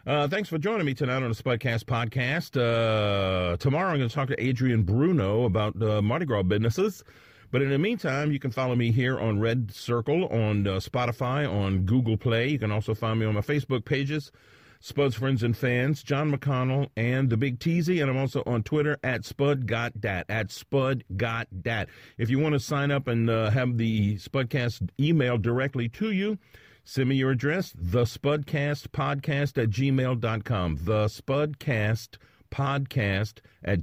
Uh, 0.07 0.27
thanks 0.29 0.49
for 0.49 0.57
joining 0.57 0.87
me 0.87 0.94
tonight 0.94 1.22
on 1.22 1.29
the 1.29 1.35
Spudcast 1.35 1.85
podcast. 1.85 2.57
Uh, 2.57 3.59
tomorrow 3.59 3.90
I'm 3.90 3.99
going 3.99 4.09
to 4.09 4.14
talk 4.14 4.29
to 4.29 4.42
Adrian 4.42 4.83
Bruno 4.83 5.44
about 5.44 5.83
uh, 5.83 6.01
Mardi 6.01 6.25
Gras 6.25 6.44
businesses. 6.44 7.05
But 7.50 7.62
in 7.62 7.70
the 7.70 7.78
meantime, 7.78 8.32
you 8.32 8.38
can 8.38 8.50
follow 8.50 8.74
me 8.74 8.92
here 8.92 9.18
on 9.18 9.40
Red 9.40 9.72
Circle, 9.72 10.26
on 10.28 10.66
uh, 10.66 10.72
Spotify, 10.72 11.50
on 11.50 11.85
Google 11.85 12.16
Play. 12.16 12.48
You 12.48 12.59
can 12.59 12.72
also 12.72 12.94
find 12.94 13.20
me 13.20 13.26
on 13.26 13.35
my 13.35 13.40
Facebook 13.40 13.85
pages, 13.85 14.32
Spud's 14.80 15.14
Friends 15.14 15.42
and 15.42 15.56
Fans, 15.56 16.02
John 16.02 16.30
McConnell, 16.32 16.88
and 16.96 17.30
The 17.30 17.37
Big 17.37 17.59
Teasy. 17.59 18.00
And 18.00 18.11
I'm 18.11 18.16
also 18.16 18.42
on 18.46 18.62
Twitter 18.62 18.98
at 19.02 19.24
Spud 19.24 19.66
Got 19.66 20.00
Dat, 20.00 20.26
at 20.28 20.50
Spud 20.50 21.04
Got 21.16 21.48
Dat. 21.62 21.88
If 22.18 22.30
you 22.30 22.38
want 22.38 22.54
to 22.54 22.61
sign 22.61 22.90
up 22.90 23.09
and 23.09 23.30
uh, 23.30 23.50
have 23.50 23.78
the 23.78 24.16
Spudcast 24.16 24.88
email 25.00 25.38
directly 25.38 25.88
to 25.90 26.11
you, 26.11 26.38
send 26.85 27.09
me 27.09 27.16
your 27.16 27.30
address, 27.30 27.72
the 27.76 28.02
Spudcast 28.02 28.88
Podcast 28.88 29.61
at 29.62 29.70
gmail.com. 29.70 30.78
The 30.82 31.06
Spudcast 31.06 32.18
Podcast 32.50 33.38
at 33.64 33.80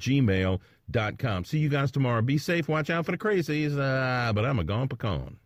gmail.com. 0.91 1.45
See 1.45 1.59
you 1.59 1.69
guys 1.69 1.91
tomorrow. 1.91 2.21
Be 2.21 2.37
safe. 2.37 2.67
Watch 2.67 2.89
out 2.89 3.05
for 3.05 3.11
the 3.11 3.17
crazies. 3.17 3.77
Uh, 3.77 4.33
but 4.33 4.45
I'm 4.45 4.59
a 4.59 4.63
gone 4.63 4.87
pecan. 4.87 5.37